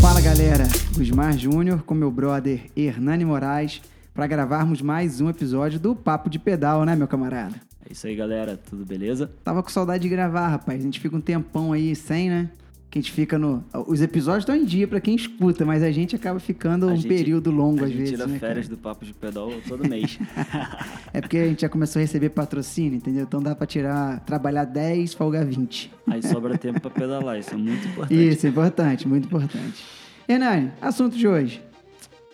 Fala 0.00 0.20
galera, 0.22 0.64
Gusmar 0.96 1.36
Júnior 1.36 1.82
com 1.82 1.94
meu 1.94 2.10
brother 2.10 2.62
Hernani 2.74 3.26
Moraes 3.26 3.82
para 4.14 4.26
gravarmos 4.26 4.80
mais 4.80 5.20
um 5.20 5.28
episódio 5.28 5.78
do 5.78 5.94
Papo 5.94 6.30
de 6.30 6.38
Pedal, 6.38 6.86
né, 6.86 6.96
meu 6.96 7.06
camarada? 7.06 7.56
É 7.86 7.92
isso 7.92 8.06
aí, 8.06 8.16
galera. 8.16 8.56
Tudo 8.56 8.86
beleza? 8.86 9.30
Tava 9.44 9.62
com 9.62 9.68
saudade 9.68 10.02
de 10.02 10.08
gravar, 10.08 10.48
rapaz. 10.48 10.80
A 10.80 10.82
gente 10.82 10.98
fica 10.98 11.14
um 11.14 11.20
tempão 11.20 11.72
aí 11.72 11.94
sem, 11.94 12.30
né? 12.30 12.48
Que 12.94 13.00
a 13.00 13.02
gente 13.02 13.10
fica 13.10 13.36
no. 13.36 13.64
Os 13.88 14.00
episódios 14.00 14.42
estão 14.42 14.54
em 14.54 14.64
dia 14.64 14.86
pra 14.86 15.00
quem 15.00 15.16
escuta, 15.16 15.64
mas 15.66 15.82
a 15.82 15.90
gente 15.90 16.14
acaba 16.14 16.38
ficando 16.38 16.88
A 16.88 16.92
um 16.92 16.96
gente- 16.96 17.08
período 17.08 17.50
longo 17.50 17.80
a 17.80 17.86
às 17.86 17.88
gente 17.90 17.98
vezes. 17.98 18.10
tira 18.14 18.24
né, 18.28 18.38
férias 18.38 18.66
cara? 18.66 18.76
do 18.76 18.80
Papo 18.80 19.04
de 19.04 19.12
Pedal 19.12 19.50
todo 19.66 19.88
mês. 19.88 20.16
É 21.12 21.20
porque 21.20 21.38
a 21.38 21.46
gente 21.48 21.62
já 21.62 21.68
começou 21.68 21.98
a 21.98 22.02
receber 22.02 22.28
patrocínio, 22.30 22.94
entendeu? 22.96 23.24
Então 23.24 23.42
dá 23.42 23.52
pra 23.54 23.66
tirar, 23.66 24.20
trabalhar 24.20 24.64
10, 24.64 25.12
folgar 25.14 25.44
20. 25.44 25.90
aí 26.08 26.22
sobra 26.22 26.56
tempo 26.56 26.80
pra 26.80 26.90
pedalar. 26.90 27.36
Isso 27.38 27.52
é 27.54 27.56
muito 27.56 27.84
importante. 27.88 28.28
Isso, 28.28 28.46
é 28.46 28.50
importante, 28.50 29.08
muito 29.08 29.26
importante. 29.26 29.84
Hernani, 30.28 30.70
assunto 30.80 31.16
de 31.16 31.26
hoje. 31.26 31.60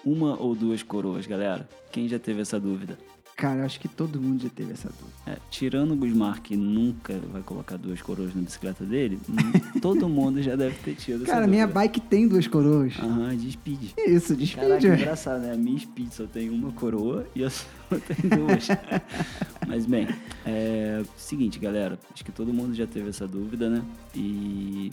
Uma 0.04 0.38
ou 0.38 0.54
duas 0.54 0.82
coroas, 0.82 1.27
galera. 1.27 1.66
Quem 1.90 2.06
já 2.06 2.18
teve 2.18 2.42
essa 2.42 2.60
dúvida? 2.60 2.98
Cara, 3.41 3.61
eu 3.61 3.65
acho 3.65 3.80
que 3.80 3.89
todo 3.89 4.21
mundo 4.21 4.43
já 4.43 4.51
teve 4.51 4.73
essa 4.73 4.91
dúvida. 4.91 5.09
É, 5.27 5.39
tirando 5.51 5.93
o 5.93 5.97
Gusmar, 5.97 6.43
que 6.43 6.55
nunca 6.55 7.19
vai 7.33 7.41
colocar 7.41 7.79
duas 7.79 8.03
coroas 8.03 8.35
na 8.35 8.43
bicicleta 8.43 8.85
dele, 8.85 9.19
todo 9.80 10.07
mundo 10.11 10.43
já 10.43 10.55
deve 10.55 10.75
ter 10.77 10.95
tido 10.95 11.23
essa 11.23 11.33
Cara, 11.33 11.47
minha 11.47 11.66
bike 11.66 12.03
tem 12.03 12.29
duas 12.29 12.47
coroas. 12.47 12.93
Aham, 12.99 13.35
de 13.35 13.51
speed. 13.51 13.93
Isso, 13.97 14.37
de 14.37 14.47
speed, 14.47 14.63
Caraca, 14.63 14.80
velho. 14.83 14.95
engraçado, 15.01 15.41
né? 15.41 15.55
A 15.55 15.57
minha 15.57 15.79
speed 15.79 16.13
só 16.13 16.27
tem 16.27 16.51
uma 16.51 16.71
coroa 16.73 17.27
e 17.35 17.43
a 17.43 17.49
sua 17.49 17.66
tem 17.99 18.29
duas. 18.29 18.69
Mas 19.66 19.87
bem, 19.87 20.07
é 20.45 21.02
seguinte, 21.16 21.59
galera. 21.59 21.99
Acho 22.13 22.23
que 22.23 22.32
todo 22.32 22.52
mundo 22.52 22.75
já 22.75 22.87
teve 22.87 23.09
essa 23.09 23.27
dúvida, 23.27 23.71
né? 23.71 23.82
E 24.15 24.93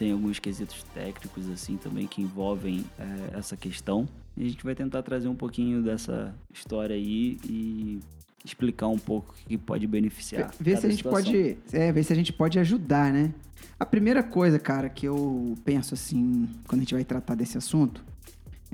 tem 0.00 0.12
alguns 0.12 0.38
quesitos 0.38 0.82
técnicos 0.94 1.46
assim 1.50 1.76
também 1.76 2.06
que 2.06 2.22
envolvem 2.22 2.86
é, 2.98 3.36
essa 3.38 3.54
questão. 3.54 4.08
E 4.34 4.46
a 4.46 4.48
gente 4.48 4.64
vai 4.64 4.74
tentar 4.74 5.02
trazer 5.02 5.28
um 5.28 5.34
pouquinho 5.34 5.82
dessa 5.82 6.34
história 6.50 6.96
aí 6.96 7.38
e 7.44 8.00
explicar 8.42 8.88
um 8.88 8.98
pouco 8.98 9.34
o 9.44 9.48
que 9.48 9.58
pode 9.58 9.86
beneficiar. 9.86 10.54
Ver 10.58 10.78
se 10.78 10.86
a 10.86 10.88
gente 10.88 11.02
situação. 11.02 11.30
pode. 11.30 11.58
É, 11.70 11.92
ver 11.92 12.02
se 12.02 12.14
a 12.14 12.16
gente 12.16 12.32
pode 12.32 12.58
ajudar, 12.58 13.12
né? 13.12 13.34
A 13.78 13.84
primeira 13.84 14.22
coisa, 14.22 14.58
cara, 14.58 14.88
que 14.88 15.04
eu 15.04 15.54
penso 15.66 15.92
assim, 15.92 16.48
quando 16.66 16.80
a 16.80 16.84
gente 16.84 16.94
vai 16.94 17.04
tratar 17.04 17.34
desse 17.34 17.58
assunto, 17.58 18.02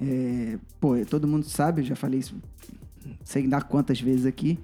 é. 0.00 0.60
Pô, 0.78 0.94
todo 1.10 1.26
mundo 1.26 1.44
sabe, 1.44 1.80
eu 1.80 1.86
já 1.86 1.96
falei 1.96 2.20
isso, 2.20 2.36
sei 3.24 3.48
dar 3.48 3.64
quantas 3.64 4.00
vezes 4.00 4.26
aqui. 4.26 4.60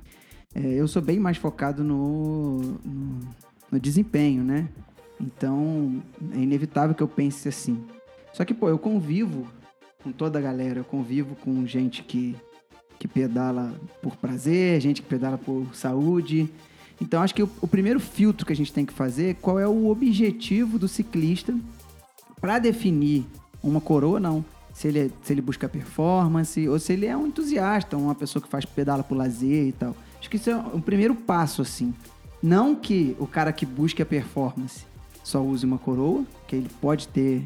é, 0.55 0.61
eu 0.61 0.87
sou 0.87 1.03
bem 1.03 1.19
mais 1.19 1.39
focado 1.39 1.83
no, 1.83 2.59
no, 2.85 3.19
no 3.73 3.81
desempenho, 3.81 4.45
né? 4.45 4.69
Então, 5.23 6.03
é 6.35 6.39
inevitável 6.39 6.95
que 6.95 7.03
eu 7.03 7.09
pense 7.09 7.49
assim. 7.49 7.85
Só 8.33 8.45
que, 8.45 8.53
pô, 8.53 8.69
eu 8.69 8.79
convivo 8.79 9.47
com 10.03 10.11
toda 10.11 10.39
a 10.39 10.43
galera, 10.43 10.81
eu 10.81 10.85
convivo 10.85 11.37
com 11.37 11.65
gente 11.65 12.03
que, 12.03 12.35
que 12.99 13.07
pedala 13.07 13.73
por 14.03 14.17
prazer, 14.17 14.81
gente 14.81 15.01
que 15.01 15.09
pedala 15.09 15.39
por 15.39 15.67
saúde. 15.75 16.51
Então, 17.01 17.23
acho 17.23 17.35
que 17.35 17.43
o, 17.43 17.51
o 17.61 17.69
primeiro 17.69 18.01
filtro 18.01 18.45
que 18.45 18.53
a 18.53 18.57
gente 18.57 18.73
tem 18.73 18.85
que 18.85 18.93
fazer 18.93 19.31
é 19.31 19.35
qual 19.35 19.59
é 19.61 19.69
o 19.69 19.89
objetivo 19.89 20.79
do 20.79 20.89
ciclista 20.89 21.55
para 22.41 22.59
definir 22.59 23.25
uma 23.63 23.81
coroa, 23.81 24.19
não. 24.19 24.45
Se 24.75 24.89
ele, 24.89 24.99
é- 24.99 25.11
se 25.23 25.33
ele 25.33 25.43
busca 25.43 25.69
performance 25.69 26.69
ou 26.69 26.79
se 26.79 26.93
ele 26.95 27.07
é 27.07 27.17
um 27.17 27.27
entusiasta, 27.29 27.97
uma 27.97 28.15
pessoa 28.15 28.43
que 28.43 28.49
faz 28.49 28.65
pedala 28.65 29.05
por 29.05 29.17
lazer 29.17 29.69
e 29.69 29.73
tal. 29.73 29.95
Acho 30.19 30.29
que 30.31 30.37
isso 30.37 30.51
é 30.51 30.57
o 30.57 30.81
primeiro 30.81 31.15
passo, 31.15 31.63
assim. 31.63 31.95
Não 32.43 32.75
que 32.75 33.15
o 33.21 33.27
cara 33.27 33.53
que 33.53 33.65
busca 33.67 34.05
performance 34.05 34.85
só 35.23 35.41
use 35.43 35.65
uma 35.65 35.79
coroa, 35.79 36.25
que 36.47 36.57
ele 36.57 36.69
pode 36.81 37.09
ter 37.09 37.45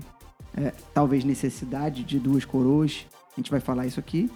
é, 0.57 0.73
talvez 0.95 1.25
necessidade 1.25 2.03
de 2.05 2.19
duas 2.19 2.45
coroas. 2.45 3.07
A 3.33 3.41
gente 3.41 3.51
vai 3.51 3.61
falar 3.61 3.87
isso 3.87 4.01
aqui. 4.01 4.31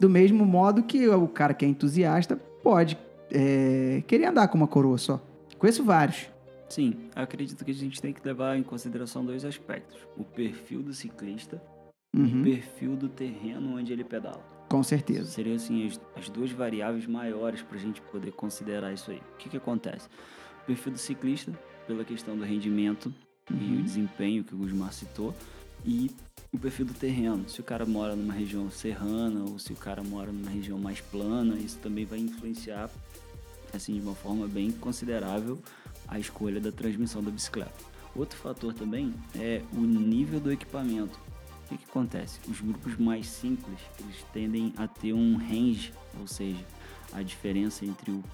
Do 0.00 0.08
mesmo 0.08 0.44
modo 0.44 0.82
que 0.82 1.06
o 1.08 1.28
cara 1.28 1.52
que 1.52 1.64
é 1.64 1.68
entusiasta 1.68 2.36
pode 2.62 2.96
é, 3.30 4.02
querer 4.06 4.26
andar 4.26 4.48
com 4.48 4.56
uma 4.56 4.66
coroa 4.66 4.96
só. 4.98 5.20
Conheço 5.58 5.84
vários. 5.84 6.28
Sim, 6.68 6.94
acredito 7.14 7.64
que 7.64 7.70
a 7.70 7.74
gente 7.74 8.00
tem 8.00 8.12
que 8.12 8.20
levar 8.26 8.56
em 8.58 8.62
consideração 8.62 9.24
dois 9.24 9.44
aspectos: 9.44 9.98
o 10.16 10.24
perfil 10.24 10.82
do 10.82 10.92
ciclista 10.92 11.62
e 12.14 12.18
o 12.18 12.22
Uhum, 12.22 12.42
perfil 12.42 12.96
do 12.96 13.08
terreno 13.10 13.76
onde 13.76 13.92
ele 13.92 14.02
pedala. 14.02 14.42
com 14.70 14.82
certeza. 14.82 15.30
Seriam 15.30 15.54
assim 15.56 15.86
as, 15.86 16.00
as 16.16 16.28
duas 16.30 16.50
variáveis 16.50 17.06
maiores 17.06 17.60
para 17.62 17.76
a 17.76 17.80
gente 17.80 18.00
poder 18.00 18.32
considerar 18.32 18.92
isso 18.92 19.10
aí. 19.10 19.18
O 19.34 19.36
que, 19.36 19.50
que 19.50 19.56
acontece? 19.58 20.08
O 20.62 20.66
perfil 20.66 20.92
do 20.92 20.98
ciclista, 20.98 21.52
pela 21.86 22.04
questão 22.04 22.36
do 22.36 22.44
rendimento 22.44 23.12
e 23.50 23.54
Uhum. 23.54 23.78
o 23.78 23.82
desempenho 23.82 24.42
que 24.44 24.54
o 24.54 24.58
Gusmar 24.58 24.92
citou, 24.92 25.34
e 25.84 26.10
o 26.52 26.58
perfil 26.58 26.86
do 26.86 26.94
terreno. 26.94 27.48
Se 27.48 27.60
o 27.60 27.64
cara 27.64 27.86
mora 27.86 28.16
numa 28.16 28.32
região 28.32 28.70
serrana 28.70 29.44
ou 29.48 29.58
se 29.58 29.72
o 29.72 29.76
cara 29.76 30.02
mora 30.02 30.32
numa 30.32 30.50
região 30.50 30.78
mais 30.78 31.00
plana, 31.00 31.54
isso 31.56 31.78
também 31.78 32.04
vai 32.04 32.18
influenciar 32.18 32.90
assim 33.72 33.94
de 33.94 34.00
uma 34.00 34.14
forma 34.14 34.48
bem 34.48 34.70
considerável 34.72 35.60
a 36.08 36.18
escolha 36.18 36.60
da 36.60 36.72
transmissão 36.72 37.22
da 37.22 37.30
bicicleta. 37.30 37.74
Outro 38.14 38.38
fator 38.38 38.72
também 38.72 39.14
é 39.34 39.62
o 39.72 39.80
nível 39.80 40.40
do 40.40 40.50
equipamento. 40.50 41.18
O 41.66 41.68
que, 41.68 41.78
que 41.78 41.84
acontece? 41.84 42.40
Os 42.48 42.60
grupos 42.60 42.96
mais 42.96 43.26
simples 43.28 43.78
eles 44.00 44.24
tendem 44.32 44.72
a 44.76 44.88
ter 44.88 45.12
um 45.12 45.36
range, 45.36 45.92
ou 46.18 46.26
seja, 46.26 46.64
a 47.12 47.22
diferença 47.22 47.84
entre 47.84 48.10
o 48.10 48.24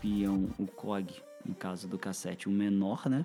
peão, 0.00 0.48
o 0.58 0.66
cog, 0.66 1.12
no 1.50 1.54
caso 1.54 1.86
do 1.86 1.98
cassete, 1.98 2.48
o 2.48 2.52
menor, 2.52 3.08
né, 3.08 3.24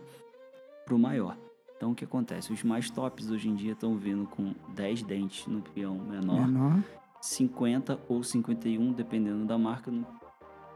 para 0.84 0.96
o 0.96 1.00
maior. 1.00 1.38
Então 1.78 1.92
o 1.92 1.96
que 1.96 2.04
acontece? 2.04 2.52
Os 2.52 2.64
mais 2.64 2.90
tops 2.90 3.30
hoje 3.30 3.48
em 3.48 3.56
dia 3.56 3.74
estão 3.74 3.96
vindo 3.98 4.26
com 4.28 4.54
10 4.74 5.04
dentes 5.04 5.48
no 5.48 5.62
peão 5.62 5.96
menor, 5.96 6.48
Menor. 6.48 6.84
50 7.22 8.00
ou 8.08 8.24
51, 8.24 8.94
dependendo 8.94 9.46
da 9.46 9.58
marca, 9.58 9.92
no 9.92 10.06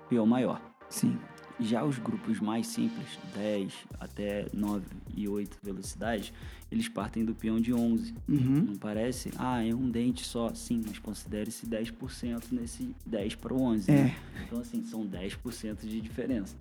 peão 0.10 0.26
maior. 0.26 0.62
Sim. 0.90 1.18
Já 1.60 1.84
os 1.84 2.00
grupos 2.00 2.40
mais 2.40 2.68
simples, 2.68 3.20
10 3.36 3.74
até 4.00 4.48
9 4.54 4.86
e 5.14 5.28
8 5.28 5.58
velocidades, 5.62 6.32
eles 6.72 6.88
partem 6.88 7.26
do 7.26 7.36
peão 7.36 7.60
de 7.60 7.74
11. 7.74 8.16
Uhum. 8.28 8.66
Não 8.70 8.76
parece? 8.76 9.32
Ah, 9.38 9.64
é 9.64 9.74
um 9.74 9.90
dente 9.90 10.26
só. 10.26 10.54
Sim, 10.54 10.82
mas 10.88 10.98
considere-se 11.00 11.68
10% 11.68 12.46
nesse 12.52 12.96
10 13.06 13.36
para 13.36 13.54
o 13.54 13.62
11. 13.62 13.92
É. 13.92 13.94
né? 13.96 14.16
Então, 14.46 14.60
assim, 14.60 14.84
são 14.86 15.06
10% 15.06 15.82
de 15.82 16.00
diferença. 16.00 16.56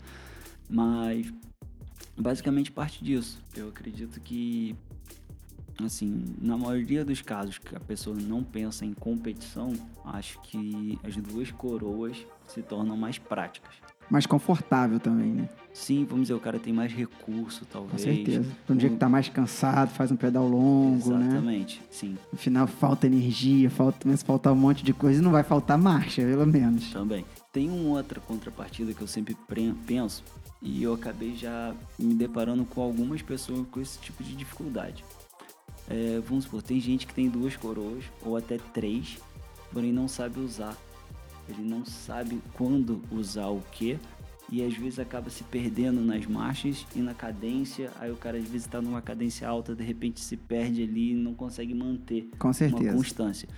Mas, 0.68 1.32
basicamente, 2.16 2.70
parte 2.70 3.02
disso. 3.04 3.38
Eu 3.56 3.68
acredito 3.68 4.20
que, 4.20 4.74
assim, 5.82 6.24
na 6.40 6.56
maioria 6.56 7.04
dos 7.04 7.22
casos 7.22 7.58
que 7.58 7.74
a 7.74 7.80
pessoa 7.80 8.16
não 8.16 8.42
pensa 8.42 8.84
em 8.84 8.92
competição, 8.92 9.72
acho 10.04 10.40
que 10.42 10.98
as 11.04 11.16
duas 11.16 11.50
coroas 11.50 12.16
se 12.46 12.62
tornam 12.62 12.96
mais 12.96 13.18
práticas. 13.18 13.74
Mais 14.10 14.24
confortável 14.24 14.98
também, 14.98 15.30
né? 15.32 15.48
Sim, 15.70 16.06
vamos 16.06 16.22
dizer, 16.22 16.34
o 16.34 16.40
cara 16.40 16.58
tem 16.58 16.72
mais 16.72 16.90
recurso, 16.90 17.60
Com 17.66 17.70
talvez. 17.70 18.00
certeza. 18.00 18.50
Pra 18.66 18.74
um 18.74 18.78
dia 18.78 18.88
que 18.88 18.96
tá 18.96 19.06
mais 19.06 19.28
cansado, 19.28 19.90
faz 19.90 20.10
um 20.10 20.16
pedal 20.16 20.48
longo, 20.48 21.12
né? 21.12 21.26
Exatamente, 21.26 21.82
sim, 21.90 22.16
No 22.32 22.38
final 22.38 22.66
falta 22.66 23.06
energia, 23.06 23.68
falta, 23.68 23.98
começa 24.02 24.24
a 24.24 24.26
faltar 24.26 24.52
um 24.54 24.56
monte 24.56 24.82
de 24.82 24.94
coisa 24.94 25.20
e 25.20 25.22
não 25.22 25.30
vai 25.30 25.42
faltar 25.42 25.76
marcha, 25.76 26.22
pelo 26.22 26.46
menos. 26.46 26.90
também. 26.90 27.22
Tem 27.52 27.68
uma 27.68 27.98
outra 27.98 28.18
contrapartida 28.18 28.94
que 28.94 29.02
eu 29.02 29.06
sempre 29.06 29.34
pre- 29.46 29.74
penso 29.86 30.24
e 30.60 30.82
eu 30.82 30.92
acabei 30.92 31.34
já 31.36 31.74
me 31.98 32.14
deparando 32.14 32.64
com 32.64 32.80
algumas 32.80 33.22
pessoas 33.22 33.66
com 33.70 33.80
esse 33.80 33.98
tipo 33.98 34.22
de 34.22 34.34
dificuldade. 34.34 35.04
É, 35.88 36.20
vamos 36.26 36.44
supor, 36.44 36.62
tem 36.62 36.80
gente 36.80 37.06
que 37.06 37.14
tem 37.14 37.28
duas 37.28 37.56
coroas 37.56 38.04
ou 38.22 38.36
até 38.36 38.58
três, 38.74 39.18
porém 39.72 39.92
não 39.92 40.08
sabe 40.08 40.40
usar. 40.40 40.76
Ele 41.48 41.62
não 41.62 41.84
sabe 41.84 42.40
quando 42.52 43.00
usar 43.10 43.48
o 43.48 43.62
que 43.72 43.98
e 44.50 44.62
às 44.62 44.74
vezes 44.74 44.98
acaba 44.98 45.30
se 45.30 45.44
perdendo 45.44 46.00
nas 46.00 46.26
marchas 46.26 46.86
e 46.94 47.00
na 47.00 47.14
cadência. 47.14 47.90
Aí 47.98 48.10
o 48.10 48.16
cara 48.16 48.36
às 48.38 48.44
vezes 48.44 48.66
está 48.66 48.80
numa 48.82 49.00
cadência 49.00 49.48
alta, 49.48 49.74
de 49.74 49.84
repente 49.84 50.20
se 50.20 50.36
perde 50.36 50.82
ali 50.82 51.12
e 51.12 51.14
não 51.14 51.34
consegue 51.34 51.74
manter 51.74 52.28
Com 52.38 52.48
uma 52.48 52.54
certeza. 52.54 52.92
constância. 52.96 53.48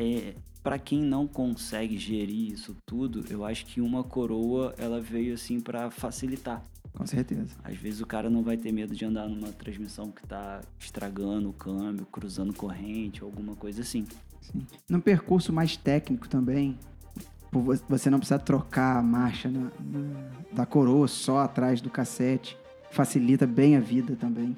É, 0.00 0.34
para 0.62 0.78
quem 0.78 1.02
não 1.02 1.26
consegue 1.26 1.98
gerir 1.98 2.52
isso 2.52 2.74
tudo, 2.86 3.24
eu 3.30 3.44
acho 3.44 3.66
que 3.66 3.80
uma 3.80 4.02
coroa 4.02 4.74
ela 4.78 5.00
veio 5.00 5.34
assim 5.34 5.60
para 5.60 5.90
facilitar. 5.90 6.62
Com 6.94 7.06
certeza. 7.06 7.54
Às 7.62 7.76
vezes 7.76 8.00
o 8.00 8.06
cara 8.06 8.28
não 8.30 8.42
vai 8.42 8.56
ter 8.56 8.72
medo 8.72 8.94
de 8.94 9.04
andar 9.04 9.28
numa 9.28 9.52
transmissão 9.52 10.10
que 10.10 10.26
tá 10.26 10.60
estragando 10.78 11.50
o 11.50 11.52
câmbio, 11.52 12.04
cruzando 12.06 12.52
corrente, 12.52 13.22
alguma 13.22 13.54
coisa 13.54 13.82
assim. 13.82 14.06
Sim. 14.40 14.66
No 14.88 15.00
percurso 15.00 15.52
mais 15.52 15.76
técnico 15.76 16.28
também, 16.28 16.78
você 17.88 18.10
não 18.10 18.18
precisa 18.18 18.38
trocar 18.38 18.96
a 18.98 19.02
marcha 19.02 19.48
na- 19.50 19.70
na- 19.80 20.30
da 20.52 20.66
coroa 20.66 21.06
só 21.08 21.40
atrás 21.40 21.80
do 21.80 21.90
cassete. 21.90 22.56
Facilita 22.90 23.46
bem 23.46 23.76
a 23.76 23.80
vida 23.80 24.16
também. 24.16 24.56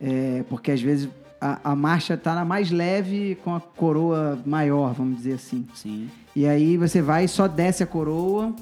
É, 0.00 0.42
porque 0.48 0.70
às 0.70 0.80
vezes 0.80 1.08
a, 1.42 1.72
a 1.72 1.76
marcha 1.76 2.16
tá 2.16 2.36
na 2.36 2.44
mais 2.44 2.70
leve 2.70 3.36
com 3.42 3.52
a 3.52 3.60
coroa 3.60 4.38
maior, 4.46 4.94
vamos 4.94 5.16
dizer 5.16 5.34
assim. 5.34 5.66
Sim. 5.74 6.08
E 6.36 6.46
aí 6.46 6.76
você 6.76 7.02
vai 7.02 7.24
e 7.24 7.28
só 7.28 7.48
desce 7.48 7.82
a 7.82 7.86
coroa, 7.86 8.54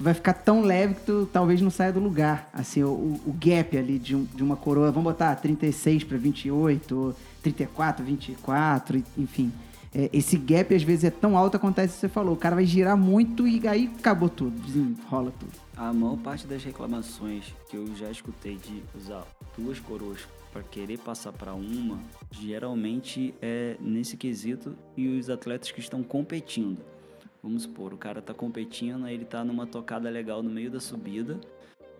vai 0.00 0.14
ficar 0.14 0.32
tão 0.32 0.62
leve 0.62 0.94
que 0.94 1.02
tu 1.02 1.28
talvez 1.30 1.60
não 1.60 1.70
saia 1.70 1.92
do 1.92 2.00
lugar. 2.00 2.48
Assim, 2.54 2.82
o, 2.82 3.20
o 3.26 3.36
gap 3.38 3.76
ali 3.76 3.98
de, 3.98 4.16
um, 4.16 4.24
de 4.24 4.42
uma 4.42 4.56
coroa, 4.56 4.90
vamos 4.90 5.12
botar 5.12 5.34
36 5.36 6.04
para 6.04 6.16
28, 6.16 6.98
ou 6.98 7.14
34, 7.42 8.02
24, 8.02 9.04
enfim. 9.18 9.52
É, 9.94 10.08
esse 10.12 10.38
gap 10.38 10.74
às 10.74 10.82
vezes 10.82 11.04
é 11.04 11.10
tão 11.10 11.36
alto, 11.36 11.56
acontece 11.56 11.92
o 11.92 11.94
que 11.94 12.00
você 12.00 12.08
falou. 12.08 12.34
O 12.34 12.36
cara 12.36 12.56
vai 12.56 12.64
girar 12.64 12.96
muito 12.96 13.46
e 13.46 13.66
aí 13.68 13.90
acabou 13.98 14.28
tudo, 14.28 14.58
desenrola 14.62 15.32
tudo. 15.38 15.52
A 15.76 15.92
maior 15.92 16.16
parte 16.16 16.46
das 16.46 16.64
reclamações 16.64 17.54
que 17.68 17.76
eu 17.76 17.86
já 17.94 18.10
escutei 18.10 18.56
de 18.56 18.82
usar 18.96 19.26
duas 19.56 19.78
coroas 19.78 20.20
para 20.52 20.62
querer 20.62 20.98
passar 20.98 21.32
para 21.32 21.54
uma, 21.54 21.98
geralmente 22.30 23.34
é 23.40 23.76
nesse 23.80 24.16
quesito 24.16 24.76
e 24.96 25.08
os 25.08 25.30
atletas 25.30 25.70
que 25.70 25.80
estão 25.80 26.02
competindo. 26.02 26.78
Vamos 27.42 27.62
supor, 27.62 27.92
o 27.92 27.96
cara 27.96 28.20
está 28.20 28.32
competindo, 28.34 29.08
ele 29.08 29.24
está 29.24 29.42
numa 29.44 29.66
tocada 29.66 30.08
legal 30.08 30.42
no 30.42 30.50
meio 30.50 30.70
da 30.70 30.78
subida 30.78 31.40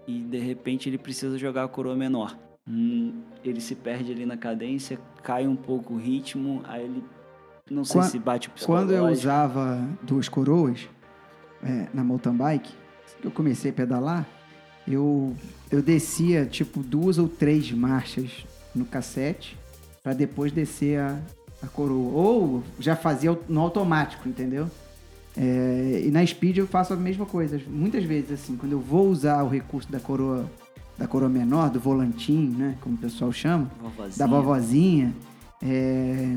e 0.06 0.20
de 0.20 0.38
repente 0.38 0.88
ele 0.88 0.98
precisa 0.98 1.38
jogar 1.38 1.64
a 1.64 1.68
coroa 1.68 1.96
menor. 1.96 2.38
Hum, 2.68 3.22
ele 3.42 3.60
se 3.60 3.74
perde 3.74 4.12
ali 4.12 4.24
na 4.24 4.36
cadência, 4.36 5.00
cai 5.22 5.48
um 5.48 5.56
pouco 5.56 5.94
o 5.94 5.98
ritmo, 5.98 6.62
aí 6.64 6.84
ele 6.84 7.02
não 7.72 7.84
sei 7.84 8.00
Qua- 8.00 8.08
se 8.08 8.18
bate 8.18 8.48
o 8.48 8.52
Quando 8.64 8.92
eu 8.92 9.06
usava 9.06 9.82
duas 10.02 10.28
coroas 10.28 10.88
é, 11.62 11.86
na 11.94 12.04
mountain 12.04 12.34
bike, 12.34 12.72
que 13.20 13.26
eu 13.26 13.30
comecei 13.30 13.70
a 13.70 13.74
pedalar, 13.74 14.26
eu, 14.86 15.34
eu 15.70 15.80
descia 15.82 16.44
tipo 16.44 16.82
duas 16.82 17.18
ou 17.18 17.28
três 17.28 17.70
marchas 17.72 18.44
no 18.74 18.84
cassete 18.84 19.56
para 20.02 20.12
depois 20.12 20.50
descer 20.52 20.98
a, 20.98 21.18
a 21.62 21.66
coroa. 21.68 22.12
Ou 22.12 22.62
já 22.78 22.96
fazia 22.96 23.38
no 23.48 23.60
automático, 23.60 24.28
entendeu? 24.28 24.68
É, 25.36 26.02
e 26.04 26.10
na 26.10 26.24
speed 26.26 26.58
eu 26.58 26.66
faço 26.66 26.92
a 26.92 26.96
mesma 26.96 27.24
coisa. 27.24 27.60
Muitas 27.68 28.04
vezes, 28.04 28.32
assim, 28.32 28.56
quando 28.56 28.72
eu 28.72 28.80
vou 28.80 29.08
usar 29.08 29.42
o 29.44 29.48
recurso 29.48 29.90
da 29.90 30.00
coroa, 30.00 30.44
da 30.98 31.06
coroa 31.06 31.28
menor, 31.30 31.70
do 31.70 31.80
volantim, 31.80 32.54
né? 32.58 32.76
Como 32.80 32.96
o 32.96 32.98
pessoal 32.98 33.32
chama, 33.32 33.70
Vovozinha. 33.80 34.18
da 34.18 34.26
vovozinha, 34.26 35.14
é, 35.62 36.36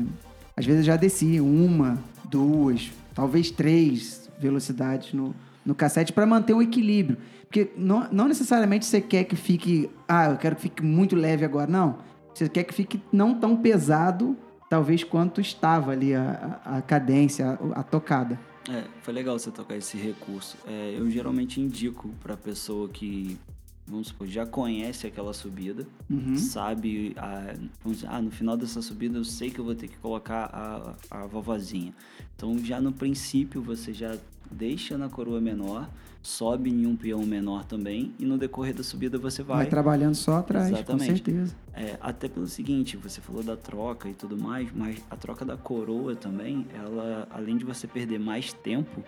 às 0.56 0.64
vezes 0.64 0.80
eu 0.80 0.86
já 0.86 0.96
desci 0.96 1.40
uma, 1.40 1.98
duas, 2.24 2.90
talvez 3.14 3.50
três 3.50 4.30
velocidades 4.38 5.12
no, 5.12 5.34
no 5.64 5.74
cassete 5.74 6.12
para 6.12 6.24
manter 6.24 6.54
o 6.54 6.62
equilíbrio. 6.62 7.18
Porque 7.42 7.70
não, 7.76 8.08
não 8.10 8.28
necessariamente 8.28 8.86
você 8.86 9.00
quer 9.00 9.24
que 9.24 9.36
fique, 9.36 9.90
ah, 10.08 10.30
eu 10.30 10.36
quero 10.36 10.56
que 10.56 10.62
fique 10.62 10.82
muito 10.82 11.14
leve 11.14 11.44
agora. 11.44 11.70
Não. 11.70 11.98
Você 12.34 12.48
quer 12.48 12.64
que 12.64 12.74
fique 12.74 13.00
não 13.12 13.38
tão 13.38 13.56
pesado, 13.56 14.36
talvez 14.68 15.04
quanto 15.04 15.40
estava 15.40 15.92
ali 15.92 16.14
a, 16.14 16.60
a, 16.64 16.78
a 16.78 16.82
cadência, 16.82 17.58
a, 17.74 17.80
a 17.80 17.82
tocada. 17.82 18.38
É, 18.68 18.84
foi 19.02 19.14
legal 19.14 19.38
você 19.38 19.50
tocar 19.50 19.76
esse 19.76 19.96
recurso. 19.96 20.56
É, 20.66 20.96
eu 20.98 21.08
geralmente 21.10 21.60
indico 21.60 22.10
para 22.22 22.36
pessoa 22.36 22.88
que, 22.88 23.38
vamos 23.86 24.08
supor, 24.08 24.26
já 24.26 24.44
conhece 24.44 25.06
aquela 25.06 25.32
subida, 25.32 25.86
Uhum. 26.10 26.36
sabe, 26.36 27.12
a, 27.16 27.54
vamos 27.82 27.98
dizer, 27.98 28.08
ah, 28.10 28.20
no 28.20 28.30
final 28.30 28.56
dessa 28.56 28.82
subida 28.82 29.16
eu 29.18 29.24
sei 29.24 29.50
que 29.50 29.58
eu 29.58 29.64
vou 29.64 29.74
ter 29.74 29.88
que 29.88 29.96
colocar 29.98 30.50
a, 30.52 30.94
a 31.22 31.26
vovozinha. 31.26 31.94
Então 32.34 32.58
já 32.58 32.80
no 32.80 32.92
princípio 32.92 33.62
você 33.62 33.92
já 33.92 34.16
deixa 34.50 34.96
na 34.98 35.08
coroa 35.08 35.40
menor, 35.40 35.88
sobe 36.22 36.70
em 36.70 36.86
um 36.86 36.96
peão 36.96 37.24
menor 37.24 37.64
também 37.64 38.12
e 38.18 38.24
no 38.24 38.36
decorrer 38.36 38.74
da 38.74 38.82
subida 38.82 39.16
você 39.18 39.42
Vai, 39.44 39.58
vai. 39.58 39.66
trabalhando 39.66 40.14
só 40.16 40.38
atrás, 40.38 40.68
Exatamente. 40.72 41.08
com 41.08 41.16
certeza. 41.16 41.54
É, 41.72 41.96
até 42.00 42.28
pelo 42.28 42.46
seguinte, 42.48 42.96
você 42.96 43.20
falou 43.20 43.42
da 43.44 43.56
troca 43.56 44.08
e 44.08 44.14
tudo 44.14 44.36
mais, 44.36 44.68
mas 44.74 44.98
a 45.10 45.16
troca 45.16 45.44
da 45.44 45.56
coroa 45.56 46.16
também, 46.16 46.66
ela, 46.74 47.28
além 47.30 47.56
de 47.56 47.64
você 47.64 47.86
perder 47.86 48.18
mais 48.18 48.52
tempo 48.52 49.04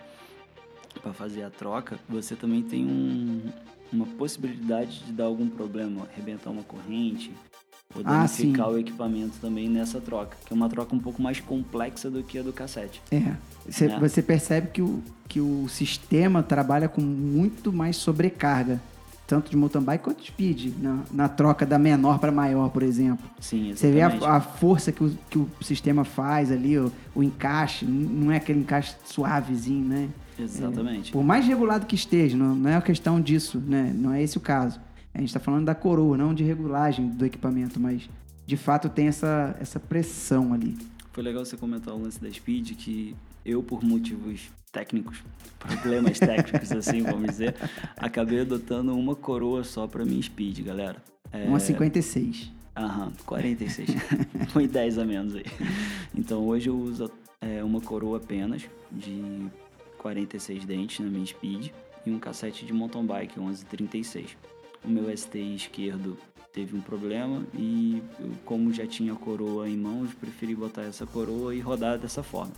para 1.01 1.13
fazer 1.13 1.43
a 1.43 1.49
troca, 1.49 1.97
você 2.07 2.35
também 2.35 2.61
tem 2.61 2.85
um, 2.85 3.41
uma 3.91 4.05
possibilidade 4.05 4.99
de 5.05 5.11
dar 5.11 5.25
algum 5.25 5.47
problema, 5.47 6.07
arrebentar 6.13 6.49
uma 6.51 6.63
corrente 6.63 7.31
ou 7.95 8.01
Ah, 8.05 8.17
danificar 8.25 8.69
o 8.69 8.77
equipamento 8.77 9.37
também 9.41 9.67
nessa 9.67 9.99
troca, 9.99 10.37
que 10.45 10.53
é 10.53 10.55
uma 10.55 10.69
troca 10.69 10.95
um 10.95 10.99
pouco 10.99 11.21
mais 11.21 11.39
complexa 11.39 12.09
do 12.09 12.21
que 12.21 12.37
a 12.37 12.43
do 12.43 12.53
cassete. 12.53 13.01
É. 13.11 13.33
Você, 13.67 13.85
É. 13.85 13.99
você 13.99 14.21
percebe 14.21 14.67
que 14.67 14.81
o, 14.81 15.01
que 15.27 15.39
o 15.39 15.67
sistema 15.67 16.43
trabalha 16.43 16.87
com 16.87 17.01
muito 17.01 17.73
mais 17.73 17.95
sobrecarga, 17.97 18.79
tanto 19.25 19.49
de 19.51 19.57
mountain 19.57 19.81
bike 19.81 20.03
quanto 20.03 20.21
de 20.21 20.27
speed, 20.27 20.73
na, 20.79 20.99
na 21.11 21.29
troca 21.29 21.63
da 21.65 21.77
menor 21.79 22.17
para 22.19 22.31
maior, 22.31 22.69
por 22.69 22.81
exemplo. 22.83 23.27
Sim, 23.39 23.73
Você 23.75 23.91
vê 23.91 24.01
a, 24.01 24.07
exatamente. 24.07 24.25
a 24.37 24.41
força 24.41 24.91
que 24.91 25.03
o, 25.03 25.17
que 25.29 25.37
o 25.37 25.47
sistema 25.61 26.03
faz 26.03 26.51
ali, 26.51 26.77
o, 26.79 26.91
o 27.15 27.23
encaixe, 27.23 27.85
não 27.85 28.31
é 28.31 28.37
aquele 28.37 28.59
encaixe 28.59 28.95
suavezinho, 29.05 29.85
né? 29.87 30.09
Exatamente. 30.39 31.11
Por 31.11 31.23
mais 31.23 31.45
regulado 31.45 31.85
que 31.85 31.95
esteja, 31.95 32.37
não, 32.37 32.55
não 32.55 32.69
é 32.69 32.75
a 32.75 32.81
questão 32.81 33.19
disso, 33.19 33.59
né? 33.59 33.93
Não 33.95 34.13
é 34.13 34.21
esse 34.21 34.37
o 34.37 34.41
caso. 34.41 34.79
A 35.13 35.19
gente 35.19 35.29
está 35.29 35.39
falando 35.39 35.65
da 35.65 35.75
coroa, 35.75 36.17
não 36.17 36.33
de 36.33 36.43
regulagem 36.43 37.09
do 37.09 37.25
equipamento, 37.25 37.79
mas 37.79 38.09
de 38.45 38.57
fato 38.57 38.89
tem 38.89 39.07
essa, 39.07 39.55
essa 39.59 39.79
pressão 39.79 40.53
ali. 40.53 40.77
Foi 41.11 41.23
legal 41.23 41.43
você 41.43 41.57
comentar 41.57 41.93
o 41.93 42.01
lance 42.01 42.21
da 42.21 42.31
Speed, 42.31 42.71
que 42.75 43.15
eu, 43.45 43.61
por 43.63 43.83
motivos 43.83 44.49
técnicos, 44.71 45.23
problemas 45.57 46.17
técnicos, 46.19 46.71
assim, 46.71 47.01
vamos 47.01 47.31
dizer, 47.31 47.55
acabei 47.97 48.41
adotando 48.41 48.95
uma 48.95 49.15
coroa 49.15 49.63
só 49.63 49.87
pra 49.87 50.05
minha 50.05 50.21
Speed, 50.21 50.59
galera. 50.61 50.97
É, 51.31 51.45
Uma 51.45 51.59
56. 51.59 52.51
Aham, 52.75 53.11
46. 53.25 53.89
Foi 54.49 54.67
10 54.67 54.99
a 54.99 55.05
menos 55.05 55.35
aí. 55.35 55.45
Então 56.15 56.47
hoje 56.47 56.69
eu 56.69 56.77
uso 56.79 57.11
é, 57.41 57.63
uma 57.63 57.81
coroa 57.81 58.17
apenas 58.17 58.63
de 58.91 59.47
46 59.99 60.65
dentes 60.65 60.99
na 60.99 61.09
minha 61.11 61.25
Speed 61.25 61.69
e 62.05 62.11
um 62.11 62.17
cassete 62.17 62.65
de 62.65 62.73
mountain 62.73 63.05
bike 63.05 63.37
1136. 63.39 64.35
O 64.83 64.89
meu 64.89 65.15
ST 65.15 65.37
esquerdo 65.37 66.17
teve 66.51 66.75
um 66.75 66.81
problema 66.81 67.45
e 67.53 68.01
eu, 68.19 68.31
como 68.45 68.73
já 68.73 68.87
tinha 68.87 69.13
a 69.13 69.15
coroa 69.15 69.69
em 69.69 69.77
mãos, 69.77 70.13
preferi 70.13 70.55
botar 70.55 70.83
essa 70.83 71.05
coroa 71.05 71.53
e 71.53 71.59
rodar 71.59 71.99
dessa 71.99 72.23
forma. 72.23 72.53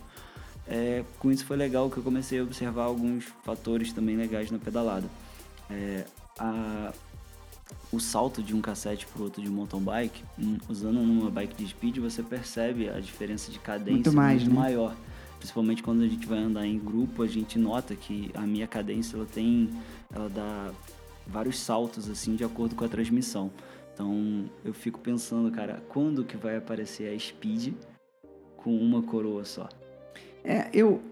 É, 0.66 1.04
com 1.18 1.30
isso 1.30 1.44
foi 1.44 1.56
legal 1.56 1.90
que 1.90 1.98
eu 1.98 2.02
comecei 2.02 2.38
a 2.38 2.42
observar 2.42 2.84
alguns 2.84 3.24
fatores 3.44 3.92
também 3.92 4.16
legais 4.16 4.50
na 4.50 4.58
pedalada. 4.58 5.08
É, 5.68 6.04
a, 6.38 6.92
o 7.92 8.00
salto 8.00 8.42
de 8.42 8.54
um 8.54 8.60
cassete 8.60 9.06
para 9.06 9.22
outro 9.22 9.42
de 9.42 9.50
mountain 9.50 9.80
bike, 9.80 10.22
hum, 10.38 10.58
usando 10.68 11.00
numa 11.00 11.30
bike 11.30 11.54
de 11.54 11.68
speed, 11.68 11.98
você 11.98 12.22
percebe 12.22 12.88
a 12.88 13.00
diferença 13.00 13.50
de 13.50 13.58
cadência 13.58 13.94
Muito 13.94 14.12
mais, 14.12 14.46
né? 14.46 14.54
maior. 14.54 14.96
Principalmente 15.42 15.82
quando 15.82 16.02
a 16.02 16.06
gente 16.06 16.24
vai 16.24 16.38
andar 16.38 16.64
em 16.64 16.78
grupo, 16.78 17.20
a 17.20 17.26
gente 17.26 17.58
nota 17.58 17.96
que 17.96 18.30
a 18.32 18.42
minha 18.42 18.68
cadência 18.68 19.16
ela 19.16 19.26
tem, 19.26 19.70
ela 20.14 20.28
dá 20.28 20.70
vários 21.26 21.58
saltos 21.58 22.08
assim 22.08 22.36
de 22.36 22.44
acordo 22.44 22.76
com 22.76 22.84
a 22.84 22.88
transmissão. 22.88 23.50
Então 23.92 24.48
eu 24.64 24.72
fico 24.72 25.00
pensando, 25.00 25.50
cara, 25.50 25.82
quando 25.88 26.22
que 26.22 26.36
vai 26.36 26.56
aparecer 26.56 27.12
a 27.12 27.18
speed 27.18 27.74
com 28.56 28.72
uma 28.72 29.02
coroa 29.02 29.44
só? 29.44 29.68
É, 30.44 30.70
eu, 30.72 31.02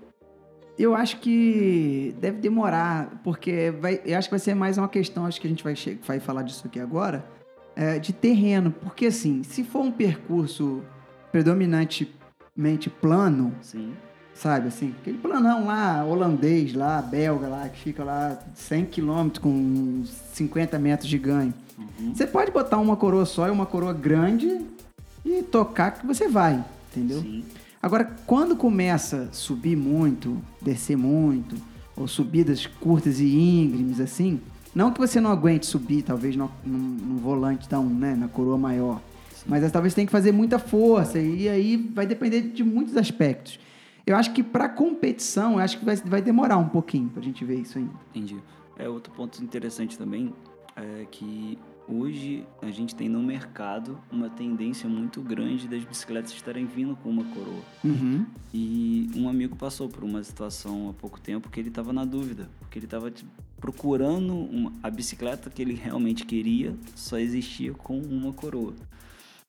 eu 0.78 0.94
acho 0.94 1.18
que 1.18 2.14
deve 2.20 2.38
demorar, 2.38 3.20
porque 3.24 3.72
vai, 3.80 4.00
eu 4.04 4.16
acho 4.16 4.28
que 4.28 4.32
vai 4.32 4.38
ser 4.38 4.54
mais 4.54 4.78
uma 4.78 4.88
questão, 4.88 5.26
acho 5.26 5.40
que 5.40 5.48
a 5.48 5.50
gente 5.50 5.64
vai, 5.64 5.74
vai 6.06 6.20
falar 6.20 6.42
disso 6.42 6.68
aqui 6.68 6.78
agora, 6.78 7.26
é, 7.74 7.98
de 7.98 8.12
terreno. 8.12 8.70
Porque 8.70 9.06
assim, 9.06 9.42
se 9.42 9.64
for 9.64 9.80
um 9.80 9.90
percurso 9.90 10.84
predominantemente 11.32 12.88
plano, 12.88 13.52
Sim. 13.60 13.92
Sabe 14.34 14.68
assim, 14.68 14.94
aquele 15.00 15.18
planão 15.18 15.66
lá, 15.66 16.04
holandês 16.04 16.74
lá, 16.74 17.02
belga 17.02 17.48
lá, 17.48 17.68
que 17.68 17.78
fica 17.78 18.02
lá 18.02 18.38
100 18.54 18.86
km 18.86 19.28
com 19.40 20.02
50 20.32 20.78
metros 20.78 21.08
de 21.08 21.18
ganho. 21.18 21.52
Uhum. 21.78 22.14
Você 22.14 22.26
pode 22.26 22.50
botar 22.50 22.78
uma 22.78 22.96
coroa 22.96 23.26
só 23.26 23.46
e 23.48 23.50
uma 23.50 23.66
coroa 23.66 23.92
grande 23.92 24.60
e 25.24 25.42
tocar 25.42 25.92
que 25.92 26.06
você 26.06 26.28
vai, 26.28 26.64
entendeu? 26.90 27.20
Sim. 27.20 27.44
Agora, 27.82 28.04
quando 28.26 28.56
começa 28.56 29.28
a 29.30 29.32
subir 29.32 29.76
muito, 29.76 30.36
descer 30.60 30.96
muito, 30.96 31.56
ou 31.96 32.06
subidas 32.06 32.66
curtas 32.66 33.20
e 33.20 33.26
íngremes 33.26 34.00
assim, 34.00 34.40
não 34.74 34.92
que 34.92 35.00
você 35.00 35.20
não 35.20 35.30
aguente 35.30 35.66
subir, 35.66 36.02
talvez 36.02 36.36
no, 36.36 36.50
no, 36.64 36.78
no 36.78 37.18
volante 37.18 37.68
da 37.68 37.80
um, 37.80 37.88
né, 37.88 38.14
na 38.14 38.28
coroa 38.28 38.56
maior, 38.56 39.00
mas 39.46 39.62
é, 39.62 39.68
talvez 39.68 39.94
tenha 39.94 40.06
que 40.06 40.12
fazer 40.12 40.32
muita 40.32 40.58
força 40.58 41.18
e 41.18 41.48
aí 41.48 41.76
vai 41.76 42.06
depender 42.06 42.42
de 42.42 42.62
muitos 42.62 42.96
aspectos. 42.96 43.58
Eu 44.06 44.16
acho 44.16 44.32
que 44.32 44.42
para 44.42 44.68
competição, 44.68 45.54
eu 45.54 45.58
acho 45.60 45.78
que 45.78 45.84
vai, 45.84 45.96
vai 45.96 46.22
demorar 46.22 46.56
um 46.56 46.68
pouquinho 46.68 47.08
pra 47.08 47.22
gente 47.22 47.44
ver 47.44 47.60
isso 47.60 47.78
ainda. 47.78 47.92
Entendi. 48.10 48.36
É 48.76 48.88
outro 48.88 49.12
ponto 49.12 49.42
interessante 49.42 49.98
também 49.98 50.32
é 50.76 51.06
que 51.10 51.58
hoje 51.86 52.46
a 52.62 52.70
gente 52.70 52.94
tem 52.94 53.08
no 53.08 53.20
mercado 53.22 53.98
uma 54.10 54.30
tendência 54.30 54.88
muito 54.88 55.20
grande 55.20 55.68
das 55.68 55.84
bicicletas 55.84 56.30
estarem 56.32 56.64
vindo 56.64 56.96
com 56.96 57.10
uma 57.10 57.24
coroa. 57.24 57.62
Uhum. 57.84 58.24
E 58.54 59.10
um 59.16 59.28
amigo 59.28 59.56
passou 59.56 59.88
por 59.88 60.02
uma 60.04 60.22
situação 60.22 60.88
há 60.88 60.92
pouco 60.94 61.20
tempo 61.20 61.50
que 61.50 61.60
ele 61.60 61.68
estava 61.68 61.92
na 61.92 62.04
dúvida, 62.04 62.48
porque 62.60 62.78
ele 62.78 62.86
estava 62.86 63.12
procurando 63.60 64.34
uma- 64.34 64.72
a 64.82 64.88
bicicleta 64.88 65.50
que 65.50 65.60
ele 65.60 65.74
realmente 65.74 66.24
queria, 66.24 66.74
só 66.94 67.18
existia 67.18 67.74
com 67.74 67.98
uma 67.98 68.32
coroa. 68.32 68.74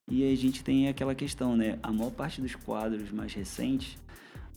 E 0.09 0.29
a 0.29 0.35
gente 0.35 0.63
tem 0.63 0.89
aquela 0.89 1.15
questão, 1.15 1.55
né? 1.55 1.79
A 1.81 1.91
maior 1.91 2.11
parte 2.11 2.41
dos 2.41 2.55
quadros 2.55 3.11
mais 3.11 3.33
recentes 3.33 3.97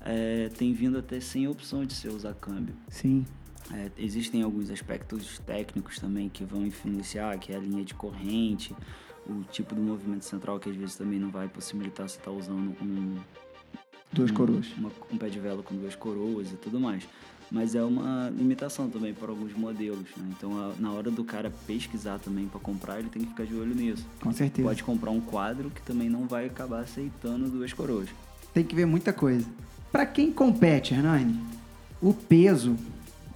é, 0.00 0.48
tem 0.56 0.72
vindo 0.72 0.98
até 0.98 1.20
sem 1.20 1.48
opção 1.48 1.84
de 1.84 1.94
você 1.94 2.08
usar 2.08 2.34
câmbio. 2.34 2.74
Sim. 2.88 3.24
É, 3.72 3.90
existem 3.96 4.42
alguns 4.42 4.70
aspectos 4.70 5.38
técnicos 5.38 5.98
também 5.98 6.28
que 6.28 6.44
vão 6.44 6.66
influenciar, 6.66 7.38
que 7.38 7.52
é 7.52 7.56
a 7.56 7.60
linha 7.60 7.84
de 7.84 7.94
corrente, 7.94 8.74
o 9.26 9.42
tipo 9.50 9.74
do 9.74 9.80
movimento 9.80 10.24
central, 10.24 10.58
que 10.60 10.68
às 10.68 10.76
vezes 10.76 10.96
também 10.96 11.18
não 11.18 11.30
vai 11.30 11.48
possibilitar 11.48 12.08
você 12.08 12.18
estar 12.18 12.30
tá 12.30 12.36
usando 12.36 12.76
um... 12.82 13.16
Duas 14.12 14.30
um, 14.30 14.34
coroas. 14.34 14.66
Uma, 14.76 14.92
um 15.10 15.16
pé 15.16 15.28
de 15.28 15.40
vela 15.40 15.62
com 15.62 15.74
duas 15.74 15.96
coroas 15.96 16.52
e 16.52 16.56
tudo 16.56 16.78
mais. 16.78 17.08
Mas 17.50 17.74
é 17.74 17.82
uma 17.82 18.30
limitação 18.30 18.88
também 18.88 19.12
para 19.12 19.28
alguns 19.28 19.52
modelos, 19.54 20.08
né? 20.16 20.28
Então, 20.36 20.58
a, 20.58 20.72
na 20.78 20.92
hora 20.92 21.10
do 21.10 21.24
cara 21.24 21.52
pesquisar 21.66 22.18
também 22.18 22.46
para 22.46 22.60
comprar, 22.60 22.98
ele 22.98 23.08
tem 23.08 23.22
que 23.22 23.28
ficar 23.28 23.44
de 23.44 23.54
olho 23.54 23.74
nisso. 23.74 24.06
Com 24.20 24.32
certeza. 24.32 24.66
Pode 24.68 24.82
comprar 24.82 25.10
um 25.10 25.20
quadro 25.20 25.70
que 25.70 25.82
também 25.82 26.08
não 26.08 26.26
vai 26.26 26.46
acabar 26.46 26.80
aceitando 26.80 27.48
duas 27.48 27.72
coroas. 27.72 28.08
Tem 28.52 28.64
que 28.64 28.74
ver 28.74 28.86
muita 28.86 29.12
coisa. 29.12 29.46
Para 29.94 30.06
quem 30.06 30.32
compete, 30.32 30.92
Hernani, 30.92 31.38
o 32.02 32.12
peso 32.12 32.76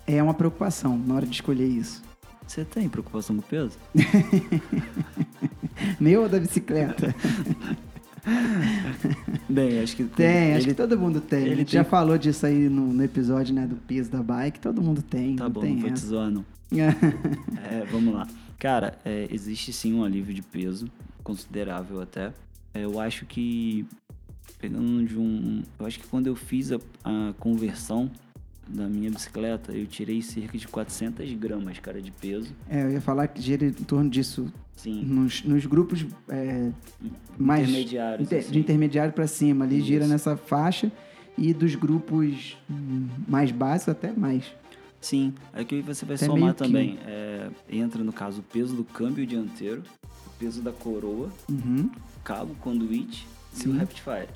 é 0.04 0.20
uma 0.20 0.34
preocupação 0.34 0.98
na 0.98 1.14
hora 1.14 1.24
de 1.24 1.32
escolher 1.32 1.68
isso. 1.68 2.02
Você 2.44 2.64
tem 2.64 2.88
preocupação 2.88 3.36
com 3.36 3.42
o 3.42 3.44
peso? 3.44 3.78
Meu 6.00 6.22
ou 6.22 6.28
da 6.28 6.40
bicicleta? 6.40 7.14
Bem, 9.48 9.78
acho 9.78 9.94
que. 9.94 10.02
Tem, 10.02 10.56
acho 10.56 10.66
que 10.66 10.74
todo 10.74 10.98
mundo 10.98 11.20
tem. 11.20 11.42
Ele 11.42 11.56
gente 11.58 11.70
tem... 11.70 11.78
já 11.78 11.84
falou 11.84 12.18
disso 12.18 12.44
aí 12.44 12.68
no, 12.68 12.92
no, 12.92 13.04
episódio 13.04 13.54
né, 13.54 13.64
do 13.64 13.76
peso 13.76 14.10
da 14.10 14.20
bike, 14.20 14.58
todo 14.58 14.82
mundo 14.82 15.00
tem. 15.00 15.36
Tá 15.36 15.44
não 15.44 15.52
bom, 15.52 15.60
tem 15.60 15.74
não 15.74 15.82
vou 15.82 15.92
te 15.92 16.00
zoar, 16.00 16.28
não. 16.28 16.44
é, 16.76 17.84
vamos 17.88 18.12
lá. 18.12 18.26
Cara, 18.58 18.98
é, 19.04 19.28
existe 19.30 19.72
sim 19.72 19.94
um 19.94 20.02
alívio 20.02 20.34
de 20.34 20.42
peso, 20.42 20.90
considerável 21.22 22.00
até. 22.00 22.32
É, 22.74 22.84
eu 22.84 22.98
acho 22.98 23.26
que. 23.26 23.86
Pegando 24.58 25.04
de 25.06 25.18
um. 25.18 25.62
Eu 25.78 25.86
acho 25.86 25.98
que 26.00 26.06
quando 26.06 26.26
eu 26.26 26.34
fiz 26.36 26.72
a, 26.72 26.78
a 27.04 27.32
conversão 27.38 28.10
da 28.68 28.86
minha 28.86 29.10
bicicleta, 29.10 29.72
eu 29.72 29.86
tirei 29.86 30.20
cerca 30.20 30.58
de 30.58 30.68
400 30.68 31.32
gramas, 31.34 31.78
cara, 31.78 32.02
de 32.02 32.10
peso. 32.10 32.52
É, 32.68 32.82
eu 32.82 32.90
ia 32.92 33.00
falar 33.00 33.26
que 33.28 33.40
gira 33.40 33.64
em 33.64 33.72
torno 33.72 34.10
disso 34.10 34.52
Sim. 34.76 35.02
Nos, 35.04 35.42
nos 35.42 35.66
grupos 35.66 36.06
é, 36.28 36.70
mais 37.36 37.68
intermediários, 37.68 38.26
inter, 38.26 38.38
assim. 38.38 38.52
de 38.52 38.58
intermediário 38.60 39.12
para 39.12 39.26
cima, 39.26 39.64
ali 39.64 39.78
Isso. 39.78 39.86
gira 39.86 40.06
nessa 40.06 40.36
faixa 40.36 40.92
e 41.36 41.52
dos 41.52 41.74
grupos 41.74 42.56
mais 43.26 43.50
básicos 43.50 43.88
até 43.88 44.12
mais. 44.12 44.44
Sim, 45.00 45.32
aqui 45.52 45.80
você 45.80 46.04
vai 46.04 46.16
Até 46.16 46.26
somar 46.26 46.54
também. 46.54 46.98
É, 47.06 47.48
entra 47.70 48.02
no 48.04 48.12
caso 48.12 48.40
o 48.40 48.42
peso 48.42 48.74
do 48.76 48.84
câmbio 48.84 49.26
dianteiro, 49.26 49.82
o 50.26 50.30
peso 50.38 50.60
da 50.62 50.72
coroa, 50.72 51.28
Uhum. 51.48 51.90
cabo, 52.22 52.54
conduíte 52.60 53.26
Sim. 53.62 53.70
o 53.70 53.78
Rapidfire. 53.78 54.28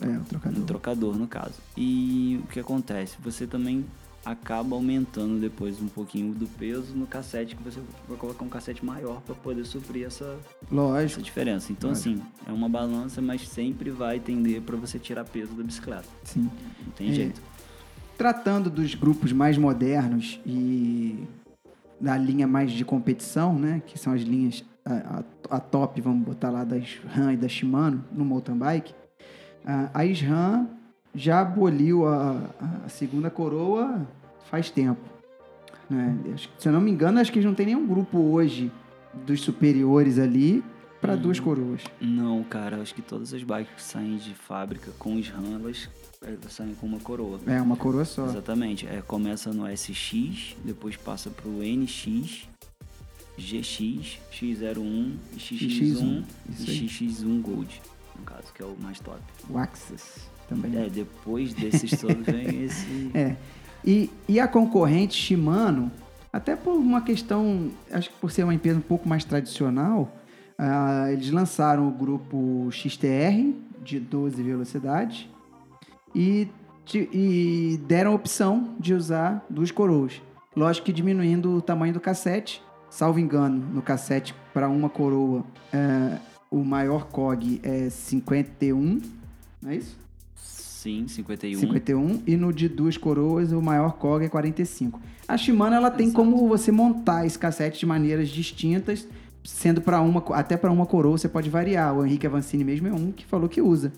É, 0.00 0.16
o 0.16 0.24
trocador. 0.24 0.58
Um 0.62 0.64
trocador, 0.66 1.16
no 1.16 1.26
caso. 1.26 1.54
E 1.76 2.40
o 2.44 2.46
que 2.48 2.60
acontece? 2.60 3.16
Você 3.22 3.46
também 3.46 3.84
acaba 4.24 4.76
aumentando 4.76 5.40
depois 5.40 5.80
um 5.80 5.88
pouquinho 5.88 6.34
do 6.34 6.46
peso 6.46 6.92
no 6.94 7.06
cassete, 7.06 7.56
que 7.56 7.62
você 7.62 7.80
vai 8.06 8.16
colocar 8.18 8.44
um 8.44 8.48
cassete 8.48 8.84
maior 8.84 9.20
para 9.22 9.34
poder 9.34 9.64
suprir 9.64 10.06
essa, 10.06 10.24
essa 10.24 10.38
Lógico. 10.74 11.22
diferença. 11.22 11.72
Então, 11.72 11.90
Lógico. 11.90 12.10
assim, 12.10 12.22
é 12.46 12.52
uma 12.52 12.68
balança, 12.68 13.22
mas 13.22 13.48
sempre 13.48 13.90
vai 13.90 14.20
tender 14.20 14.60
para 14.62 14.76
você 14.76 14.98
tirar 14.98 15.24
peso 15.24 15.52
da 15.54 15.62
bicicleta. 15.62 16.04
Sim. 16.24 16.42
Não 16.84 16.92
tem 16.94 17.08
É. 17.10 17.12
jeito. 17.14 17.40
Tratando 18.18 18.68
dos 18.68 18.94
grupos 18.94 19.32
mais 19.32 19.56
modernos 19.56 20.40
e 20.44 21.24
da 22.00 22.16
linha 22.16 22.46
mais 22.46 22.70
de 22.72 22.84
competição, 22.84 23.56
né? 23.58 23.80
Que 23.86 23.98
são 23.98 24.12
as 24.12 24.22
linhas, 24.22 24.64
a, 24.88 25.18
a- 25.50 25.56
a 25.56 25.60
top, 25.60 26.00
vamos 26.00 26.24
botar 26.26 26.50
lá, 26.50 26.64
da 26.64 26.76
SRAM 26.78 27.32
e 27.32 27.36
da 27.36 27.48
Shimano, 27.48 28.04
no 28.12 28.24
mountain 28.24 28.56
bike. 28.56 28.94
A, 29.64 30.04
SRAM 30.04 30.66
já 31.14 31.40
aboliu 31.40 32.06
a, 32.06 32.38
a 32.84 32.88
segunda 32.88 33.30
coroa 33.30 34.06
faz 34.50 34.70
tempo. 34.70 35.00
Né? 35.90 36.16
Se 36.58 36.68
eu 36.68 36.72
não 36.72 36.80
me 36.80 36.90
engano, 36.90 37.18
acho 37.18 37.32
que 37.32 37.40
não 37.40 37.54
tem 37.54 37.66
nenhum 37.66 37.86
grupo 37.86 38.18
hoje 38.18 38.70
dos 39.26 39.40
superiores 39.40 40.18
ali 40.18 40.62
para 41.00 41.14
Hum. 41.14 41.18
duas 41.18 41.38
coroas. 41.40 41.82
Não, 42.00 42.42
cara, 42.44 42.80
acho 42.82 42.94
que 42.94 43.00
todas 43.02 43.32
as 43.32 43.42
bikes 43.42 43.72
que 43.74 43.82
saem 43.82 44.16
de 44.16 44.34
fábrica 44.34 44.90
com 44.98 45.14
os 45.16 45.28
RAM, 45.28 45.54
elas, 45.54 45.88
elas 46.22 46.52
saem 46.52 46.74
com 46.74 46.86
uma 46.86 46.98
coroa. 46.98 47.38
É, 47.46 47.60
uma 47.62 47.76
coroa 47.76 48.04
só. 48.04 48.26
Exatamente. 48.26 48.86
É, 48.86 49.00
começa 49.00 49.52
no 49.52 49.64
SX, 49.76 50.56
depois 50.64 50.96
passa 50.96 51.30
pro 51.30 51.50
NX, 51.62 52.48
GX, 53.38 54.18
X01, 54.32 55.14
e 55.32 55.36
XX1 55.36 56.24
Isso 56.50 56.70
e 56.70 56.70
aí. 56.70 56.86
XX1 56.88 57.40
Gold, 57.40 57.82
no 58.18 58.24
caso, 58.24 58.52
que 58.52 58.62
é 58.62 58.66
o 58.66 58.76
mais 58.80 58.98
top. 59.00 59.20
O 59.48 59.56
Axis 59.56 60.28
também. 60.48 60.76
É, 60.76 60.88
depois 60.88 61.54
desses 61.54 61.90
todos 62.00 62.26
vem 62.26 62.64
esse. 62.64 63.10
É. 63.14 63.36
E, 63.84 64.10
e 64.28 64.40
a 64.40 64.48
concorrente 64.48 65.14
Shimano, 65.14 65.90
até 66.32 66.56
por 66.56 66.74
uma 66.74 67.00
questão, 67.00 67.70
acho 67.92 68.10
que 68.10 68.16
por 68.16 68.30
ser 68.30 68.42
uma 68.42 68.54
empresa 68.54 68.78
um 68.78 68.82
pouco 68.82 69.08
mais 69.08 69.24
tradicional, 69.24 70.12
ah, 70.58 71.06
eles 71.12 71.30
lançaram 71.30 71.86
o 71.86 71.90
grupo 71.92 72.68
XTR 72.72 73.54
de 73.82 74.00
12 74.00 74.42
velocidades 74.42 75.28
e, 76.14 76.48
e 76.92 77.80
deram 77.86 78.12
a 78.12 78.14
opção 78.14 78.74
de 78.80 78.92
usar 78.92 79.46
duas 79.48 79.70
coroas. 79.70 80.20
Lógico 80.56 80.86
que 80.86 80.92
diminuindo 80.92 81.54
o 81.56 81.62
tamanho 81.62 81.92
do 81.92 82.00
cassete. 82.00 82.60
Salvo 82.90 83.18
engano, 83.18 83.64
no 83.72 83.82
cassete 83.82 84.34
para 84.52 84.68
uma 84.68 84.88
coroa, 84.88 85.44
eh, 85.72 86.18
o 86.50 86.64
maior 86.64 87.06
COG 87.06 87.60
é 87.62 87.90
51, 87.90 89.00
não 89.62 89.70
é 89.70 89.76
isso? 89.76 89.96
Sim, 90.34 91.06
51. 91.08 91.58
51 91.58 92.22
e 92.26 92.36
no 92.36 92.52
de 92.52 92.68
duas 92.68 92.96
coroas 92.96 93.52
o 93.52 93.60
maior 93.60 93.94
COG 93.94 94.26
é 94.26 94.28
45. 94.28 95.00
A 95.26 95.36
Shimano 95.36 95.74
ela 95.74 95.90
tem 95.90 96.06
Exato. 96.06 96.24
como 96.24 96.48
você 96.48 96.70
montar 96.70 97.26
esse 97.26 97.38
cassete 97.38 97.80
de 97.80 97.86
maneiras 97.86 98.28
distintas, 98.28 99.06
sendo 99.44 99.80
para 99.80 100.00
uma 100.00 100.24
até 100.30 100.56
para 100.56 100.70
uma 100.70 100.86
coroa 100.86 101.18
você 101.18 101.28
pode 101.28 101.50
variar. 101.50 101.94
O 101.96 102.06
Henrique 102.06 102.26
Avancini 102.26 102.64
mesmo 102.64 102.86
é 102.86 102.92
um 102.92 103.12
que 103.12 103.26
falou 103.26 103.48
que 103.48 103.60
usa. 103.60 103.92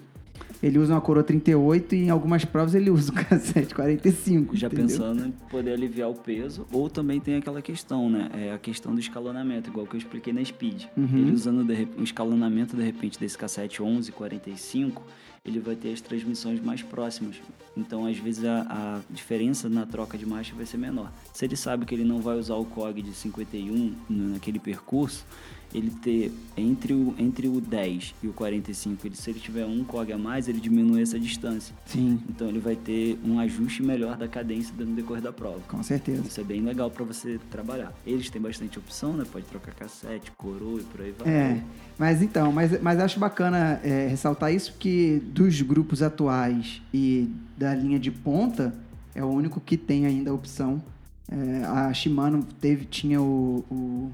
Ele 0.63 0.79
usa 0.79 0.93
uma 0.95 1.01
coroa 1.01 1.25
38 1.25 1.95
e 1.95 1.99
em 2.05 2.11
algumas 2.11 2.45
provas 2.45 2.75
ele 2.75 2.91
usa 2.91 3.11
o 3.13 3.15
cassete 3.15 3.75
45. 3.75 4.57
Já 4.57 4.67
entendeu? 4.67 4.87
pensando 4.87 5.27
em 5.27 5.31
poder 5.51 5.73
aliviar 5.73 6.11
o 6.11 6.15
peso, 6.15 6.67
ou 6.71 6.91
também 6.91 7.19
tem 7.19 7.37
aquela 7.37 7.63
questão, 7.63 8.11
né? 8.11 8.29
É 8.35 8.53
a 8.53 8.59
questão 8.59 8.93
do 8.95 9.01
escalonamento, 9.01 9.71
igual 9.71 9.87
que 9.87 9.95
eu 9.97 9.99
expliquei 9.99 10.33
na 10.33 10.45
Speed. 10.45 10.85
Uhum. 10.97 11.09
Ele 11.13 11.33
usando 11.33 11.65
de 11.65 11.89
o 11.99 12.05
escalonamento, 12.05 12.77
de 12.77 12.83
repente, 12.83 13.19
desse 13.19 13.39
cassete 13.39 13.81
1145, 13.83 15.03
ele 15.45 15.59
vai 15.61 15.75
ter 15.75 15.93
as 15.93 16.01
transmissões 16.01 16.61
mais 16.61 16.83
próximas. 16.83 17.37
Então, 17.77 18.05
às 18.05 18.19
vezes, 18.19 18.45
a, 18.45 18.61
a 18.69 19.01
diferença 19.13 19.69
na 19.69 19.87
troca 19.87 20.19
de 20.19 20.27
marcha 20.27 20.55
vai 20.55 20.67
ser 20.67 20.77
menor. 20.77 21.11
Se 21.33 21.45
ele 21.47 21.57
sabe 21.57 21.87
que 21.87 21.95
ele 21.95 22.05
não 22.05 22.21
vai 22.21 22.37
usar 22.39 22.57
o 22.57 22.65
COG 22.67 23.01
de 23.01 23.15
51 23.15 23.95
no- 24.09 24.35
naquele 24.35 24.59
percurso, 24.59 25.25
ele 25.73 25.91
ter 25.91 26.33
entre 26.57 26.93
o, 26.93 27.15
entre 27.19 27.49
o 27.49 27.61
10 27.61 28.15
e 28.23 28.29
o 28.29 28.33
45, 28.33 29.07
ele, 29.07 29.17
se 29.17 29.31
ele 29.31 29.39
tiver 29.41 29.65
um 29.65 29.85
COG 29.85 30.13
a 30.13 30.19
mais, 30.19 30.49
ele 30.49 30.61
diminui 30.61 31.03
essa 31.03 31.19
distância. 31.19 31.75
Sim, 31.87 32.21
Então 32.29 32.49
ele 32.49 32.59
vai 32.59 32.77
ter 32.77 33.19
um 33.25 33.39
ajuste 33.39 33.83
melhor 33.83 34.17
da 34.17 34.29
cadência 34.29 34.75
no 34.77 34.95
decorrer 34.95 35.23
da 35.23 35.33
prova. 35.33 35.61
com 35.69 35.83
certeza. 35.83 36.23
Isso 36.27 36.41
é 36.41 36.45
bem 36.45 36.61
legal 36.61 36.91
para 36.91 37.05
você 37.05 37.39
trabalhar. 37.51 37.93
Eles 38.07 38.29
têm 38.31 38.41
bastante 38.41 38.79
opção, 38.79 39.13
né? 39.13 39.25
Pode 39.31 39.47
trocar 39.47 39.75
cassete, 39.75 40.31
coroa 40.33 40.81
e 40.81 40.85
por 40.85 41.01
aí 41.01 41.15
vai. 41.19 41.29
É, 41.33 41.63
mas 41.99 42.23
então, 42.23 42.53
mas, 42.53 42.81
mas 42.81 42.99
acho 42.99 43.19
bacana 43.21 43.81
é, 43.83 44.07
ressaltar 44.09 44.53
isso 44.53 44.75
que 44.79 45.23
dos 45.27 45.61
grupos 45.63 46.03
atuais 46.03 46.83
e 46.93 47.29
da 47.57 47.75
linha 47.75 47.99
de 47.99 48.11
ponta 48.11 48.75
é 49.15 49.23
o 49.25 49.29
único 49.29 49.61
que 49.61 49.77
tem 49.77 50.07
ainda 50.07 50.31
a 50.31 50.35
opção. 50.35 50.83
É, 51.31 51.65
a 51.65 51.93
Shimano 51.95 52.45
teve, 52.61 52.85
tinha 52.85 53.21
o, 53.23 53.65
o 53.71 54.11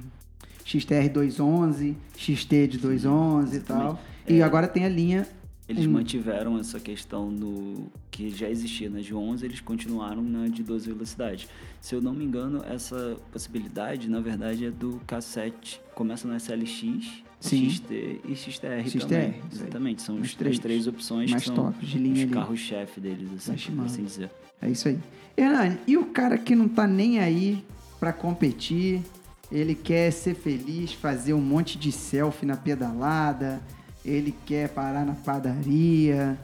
XTR 0.66 1.08
211, 1.12 1.96
XT 2.16 2.66
de 2.66 2.78
211 2.78 3.56
e 3.56 3.60
tal. 3.60 3.76
exatamente. 3.78 4.00
E 4.28 4.40
É. 4.40 4.42
agora 4.42 4.66
tem 4.66 4.84
a 4.84 4.88
linha. 4.88 5.26
Eles 5.68 5.86
Hum. 5.86 5.90
mantiveram 5.92 6.58
essa 6.58 6.78
questão 6.80 7.32
do 7.32 7.86
que 8.10 8.30
já 8.30 8.48
existia 8.48 8.88
na 8.90 9.00
de 9.00 9.12
11, 9.14 9.44
eles 9.44 9.60
continuaram 9.60 10.22
na 10.22 10.46
de 10.48 10.62
12 10.62 10.88
velocidades. 10.88 11.48
Se 11.80 11.94
eu 11.94 12.00
não 12.00 12.12
me 12.12 12.24
engano, 12.24 12.64
essa 12.68 13.16
possibilidade, 13.32 14.08
na 14.08 14.20
verdade, 14.20 14.64
é 14.66 14.70
do 14.70 15.00
cassete. 15.06 15.80
Começa 15.94 16.26
no 16.28 16.34
SLX, 16.34 17.22
Sim. 17.40 17.68
XT 17.68 18.20
e 18.28 18.34
XTR, 18.36 18.88
XTR, 18.88 19.06
também. 19.08 19.34
Exatamente, 19.52 20.02
são 20.02 20.16
Os 20.16 20.22
os, 20.28 20.34
três 20.34 20.56
as 20.56 20.62
três 20.62 20.86
opções 20.86 21.30
mais 21.30 21.42
que 21.42 21.48
são 21.48 21.56
top 21.56 21.84
de 21.84 21.98
linha 21.98 22.26
os 22.26 22.32
carros-chefe 22.32 23.00
deles, 23.00 23.28
assim, 23.48 23.72
por 23.74 23.84
assim 23.84 24.04
dizer. 24.04 24.30
É 24.62 24.68
isso 24.70 24.86
aí. 24.88 24.98
Hernani, 25.36 25.78
e 25.86 25.96
o 25.96 26.06
cara 26.06 26.38
que 26.38 26.54
não 26.56 26.68
tá 26.68 26.86
nem 26.86 27.18
aí 27.20 27.62
pra 28.00 28.12
competir, 28.12 29.02
ele 29.50 29.74
quer 29.74 30.10
ser 30.12 30.34
feliz, 30.34 30.92
fazer 30.92 31.32
um 31.34 31.40
monte 31.40 31.78
de 31.78 31.92
selfie 31.92 32.46
na 32.46 32.56
pedalada, 32.56 33.60
ele 34.04 34.34
quer 34.44 34.68
parar 34.70 35.04
na 35.04 35.14
padaria, 35.14 36.38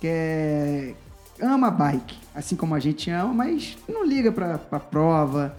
quer. 0.00 0.94
ama 1.40 1.70
bike, 1.70 2.16
assim 2.34 2.56
como 2.56 2.74
a 2.74 2.80
gente 2.80 3.10
ama, 3.10 3.32
mas 3.32 3.76
não 3.88 4.04
liga 4.04 4.30
pra, 4.32 4.58
pra 4.58 4.80
prova. 4.80 5.56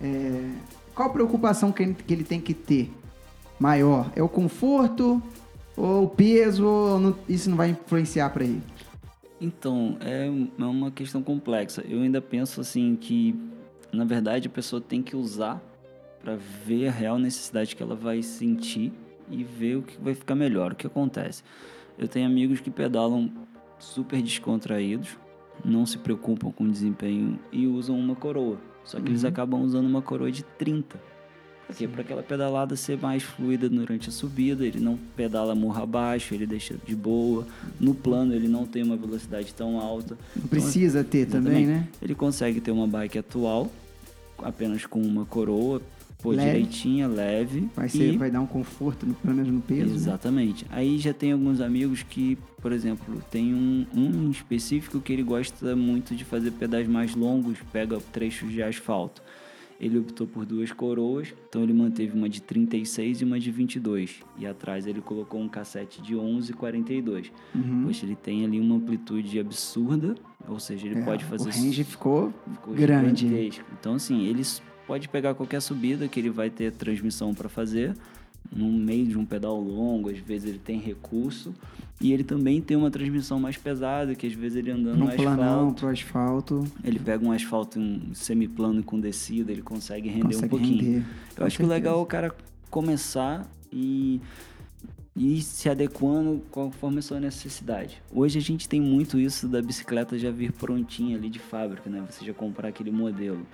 É, 0.00 0.50
Qual 0.94 1.08
a 1.08 1.12
preocupação 1.12 1.72
que 1.72 1.82
ele, 1.82 1.94
que 1.94 2.12
ele 2.12 2.24
tem 2.24 2.40
que 2.40 2.52
ter? 2.54 2.92
Maior? 3.58 4.10
É 4.16 4.22
o 4.22 4.28
conforto 4.28 5.22
Ou 5.76 6.04
o 6.04 6.08
peso, 6.08 6.66
ou 6.66 6.98
não- 7.00 7.16
isso 7.28 7.48
não 7.48 7.56
vai 7.56 7.70
influenciar 7.70 8.28
pra 8.30 8.44
ele? 8.44 8.62
Então, 9.40 9.96
é, 10.00 10.26
é 10.26 10.64
uma 10.64 10.90
questão 10.90 11.22
complexa. 11.22 11.82
Eu 11.88 12.02
ainda 12.02 12.20
penso 12.20 12.60
assim 12.60 12.94
que, 12.94 13.34
na 13.90 14.04
verdade, 14.04 14.48
a 14.48 14.50
pessoa 14.50 14.82
tem 14.82 15.02
que 15.02 15.16
usar 15.16 15.62
para 16.22 16.36
ver 16.64 16.88
a 16.88 16.90
real 16.90 17.18
necessidade 17.18 17.74
que 17.74 17.82
ela 17.82 17.94
vai 17.96 18.22
sentir 18.22 18.92
e 19.30 19.42
ver 19.42 19.76
o 19.76 19.82
que 19.82 20.00
vai 20.00 20.14
ficar 20.14 20.34
melhor. 20.34 20.72
O 20.72 20.76
que 20.76 20.86
acontece? 20.86 21.42
Eu 21.98 22.06
tenho 22.08 22.26
amigos 22.26 22.60
que 22.60 22.70
pedalam 22.70 23.30
super 23.78 24.22
descontraídos, 24.22 25.10
não 25.64 25.84
se 25.84 25.98
preocupam 25.98 26.50
com 26.50 26.64
o 26.64 26.70
desempenho 26.70 27.38
e 27.50 27.66
usam 27.66 27.98
uma 27.98 28.14
coroa. 28.14 28.58
Só 28.84 29.00
que 29.00 29.08
eles 29.08 29.22
Uhum. 29.22 29.28
acabam 29.28 29.62
usando 29.62 29.86
uma 29.86 30.02
coroa 30.02 30.30
de 30.30 30.42
30. 30.42 31.00
Pra 31.66 31.76
quê? 31.76 31.86
Para 31.88 32.00
aquela 32.02 32.22
pedalada 32.22 32.74
ser 32.76 32.98
mais 32.98 33.22
fluida 33.22 33.68
durante 33.68 34.08
a 34.08 34.12
subida, 34.12 34.66
ele 34.66 34.80
não 34.80 34.98
pedala 35.16 35.54
morro 35.54 35.82
abaixo, 35.82 36.34
ele 36.34 36.46
deixa 36.46 36.74
de 36.84 36.94
boa. 36.94 37.46
No 37.80 37.94
plano 37.94 38.34
ele 38.34 38.48
não 38.48 38.66
tem 38.66 38.82
uma 38.82 38.96
velocidade 38.96 39.54
tão 39.54 39.78
alta. 39.80 40.16
Não 40.36 40.46
precisa 40.48 41.02
ter 41.04 41.26
também, 41.26 41.66
né? 41.66 41.88
Ele 42.00 42.14
consegue 42.14 42.60
ter 42.60 42.70
uma 42.72 42.86
bike 42.86 43.18
atual, 43.18 43.70
apenas 44.38 44.84
com 44.86 45.00
uma 45.00 45.24
coroa, 45.24 45.80
pô, 46.22 46.30
Leve. 46.30 46.44
direitinha, 46.50 47.08
leve. 47.08 47.68
Vai, 47.74 47.88
ser, 47.88 48.14
e- 48.14 48.16
vai 48.16 48.30
dar 48.30 48.40
um 48.40 48.46
conforto, 48.46 49.04
no- 49.06 49.14
pelo 49.14 49.34
menos 49.34 49.50
no 49.52 49.60
peso. 49.60 49.90
né? 49.90 49.94
Exatamente. 49.96 50.64
Aí 50.70 50.98
já 50.98 51.12
tem 51.12 51.32
alguns 51.32 51.60
amigos 51.60 52.02
que, 52.02 52.38
por 52.60 52.72
exemplo, 52.72 53.20
tem 53.30 53.52
um, 53.54 53.86
um 53.94 54.26
em 54.26 54.30
específico 54.30 55.00
que 55.00 55.12
ele 55.12 55.22
gosta 55.22 55.74
muito 55.76 56.14
de 56.14 56.24
fazer 56.24 56.50
pedais 56.52 56.86
mais 56.88 57.14
longos, 57.14 57.58
pega 57.72 57.98
trechos 58.12 58.50
de 58.52 58.62
asfalto. 58.62 59.22
Ele 59.80 59.98
optou 59.98 60.28
por 60.28 60.46
duas 60.46 60.70
coroas, 60.70 61.34
então 61.48 61.60
ele 61.60 61.72
manteve 61.72 62.16
uma 62.16 62.28
de 62.28 62.40
36 62.40 63.20
e 63.20 63.24
uma 63.24 63.40
de 63.40 63.50
22. 63.50 64.20
E 64.38 64.46
atrás 64.46 64.86
ele 64.86 65.00
colocou 65.00 65.40
um 65.40 65.48
cassete 65.48 66.00
de 66.00 66.14
11,42. 66.14 67.32
Uhum. 67.52 67.80
Pois 67.84 68.00
ele 68.00 68.14
tem 68.14 68.44
ali 68.44 68.60
uma 68.60 68.76
amplitude 68.76 69.40
absurda, 69.40 70.14
ou 70.48 70.60
seja, 70.60 70.86
ele 70.86 71.00
É, 71.00 71.02
pode 71.02 71.24
fazer 71.24 71.48
O 71.48 71.52
range 71.52 71.82
ficou 71.82 72.32
ficou 72.52 72.74
grande. 72.74 73.22
gigantesco. 73.26 73.64
Então, 73.80 73.94
assim, 73.94 74.24
eles 74.26 74.62
pode 74.86 75.08
pegar 75.08 75.34
qualquer 75.34 75.60
subida 75.60 76.08
que 76.08 76.18
ele 76.18 76.30
vai 76.30 76.50
ter 76.50 76.72
transmissão 76.72 77.34
para 77.34 77.48
fazer, 77.48 77.94
no 78.54 78.70
meio 78.70 79.06
de 79.06 79.16
um 79.16 79.24
pedal 79.24 79.58
longo, 79.58 80.10
às 80.10 80.18
vezes 80.18 80.48
ele 80.48 80.58
tem 80.58 80.78
recurso, 80.78 81.54
e 82.00 82.12
ele 82.12 82.24
também 82.24 82.60
tem 82.60 82.76
uma 82.76 82.90
transmissão 82.90 83.38
mais 83.38 83.56
pesada, 83.56 84.14
que 84.14 84.26
às 84.26 84.32
vezes 84.32 84.58
ele 84.58 84.70
andando 84.70 84.98
Num 84.98 85.06
no 85.06 85.12
planão, 85.12 85.68
asfalto, 85.68 85.86
asfalto. 85.86 86.64
ele 86.82 86.98
pega 86.98 87.24
um 87.24 87.30
asfalto 87.30 87.78
um 87.78 88.12
semiplano 88.14 88.82
com 88.82 88.98
descida, 88.98 89.52
ele 89.52 89.62
consegue 89.62 90.08
render 90.08 90.34
consegue 90.34 90.46
um 90.46 90.48
pouquinho. 90.48 90.84
render. 90.84 91.04
Eu 91.36 91.46
acho 91.46 91.56
que 91.56 91.62
o 91.62 91.68
legal 91.68 91.98
é 91.98 92.02
o 92.02 92.06
cara 92.06 92.34
começar 92.68 93.46
e 93.72 94.20
ir 95.16 95.42
se 95.42 95.68
adequando 95.68 96.42
conforme 96.50 96.98
a 96.98 97.02
sua 97.02 97.20
necessidade. 97.20 98.02
Hoje 98.10 98.38
a 98.38 98.42
gente 98.42 98.68
tem 98.68 98.80
muito 98.80 99.18
isso 99.18 99.46
da 99.46 99.62
bicicleta 99.62 100.18
já 100.18 100.30
vir 100.30 100.52
prontinha 100.52 101.16
ali 101.16 101.28
de 101.28 101.38
fábrica, 101.38 101.88
né? 101.88 102.02
Você 102.10 102.24
já 102.24 102.34
comprar 102.34 102.68
aquele 102.68 102.90
modelo. 102.90 103.46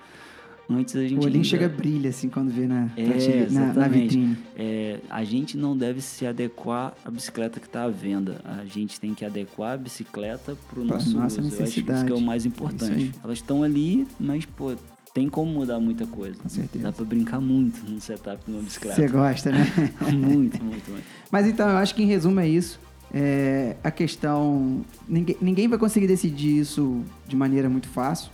Antes 0.69 0.95
a 0.95 1.01
gente 1.01 1.13
O 1.15 1.23
olhinho 1.23 1.35
ainda- 1.37 1.43
chega 1.47 1.67
brilha 1.67 2.09
assim 2.11 2.29
quando 2.29 2.51
vê 2.51 2.67
na, 2.67 2.89
É, 2.95 3.03
prateleira- 3.05 3.49
na, 3.49 3.73
na 3.73 3.87
vitrine. 3.87 4.37
É, 4.55 4.99
a 5.09 5.23
gente 5.23 5.57
não 5.57 5.75
deve 5.75 5.99
se 5.99 6.27
adequar 6.27 6.93
à 7.03 7.09
bicicleta 7.09 7.59
que 7.59 7.65
está 7.65 7.83
à 7.85 7.89
venda. 7.89 8.39
A 8.45 8.63
gente 8.65 8.99
tem 8.99 9.13
que 9.15 9.25
adequar 9.25 9.73
a 9.73 9.77
bicicleta 9.77 10.55
para 10.69 10.79
o 10.79 10.83
nosso 10.85 11.17
nossa 11.17 11.41
uso. 11.41 11.55
Eu 11.57 11.63
acho 11.63 11.73
que 11.73 11.79
isso 11.79 11.83
que 11.83 11.89
é 11.91 11.93
necessidade. 11.95 12.13
o 12.13 12.21
mais 12.21 12.45
É 12.45 12.47
importante. 12.47 13.11
Elas 13.23 13.37
estão 13.39 13.63
ali, 13.63 14.07
mas 14.19 14.45
pô, 14.45 14.73
tem 15.11 15.27
como 15.27 15.51
mudar 15.51 15.79
muita 15.79 16.05
coisa. 16.05 16.37
Com 16.39 16.47
certeza. 16.49 16.83
Dá 16.85 16.91
para 16.91 17.03
brincar 17.05 17.41
muito 17.41 17.83
no 17.89 17.99
setup 17.99 18.45
de 18.45 18.51
uma 18.51 18.61
bicicleta. 18.61 18.95
Você 19.01 19.07
gosta, 19.07 19.51
né? 19.51 19.65
muito, 20.13 20.63
muito, 20.63 20.91
muito. 20.91 21.03
Mas 21.31 21.47
então, 21.47 21.67
eu 21.67 21.77
acho 21.77 21.95
que 21.95 22.03
em 22.03 22.05
resumo 22.05 22.39
é 22.39 22.47
isso. 22.47 22.79
É, 23.11 23.75
a 23.83 23.89
questão. 23.89 24.81
Ninguém, 25.07 25.35
ninguém 25.41 25.67
vai 25.67 25.79
conseguir 25.79 26.05
decidir 26.05 26.59
isso 26.59 27.01
de 27.27 27.35
maneira 27.35 27.67
muito 27.67 27.87
fácil. 27.87 28.29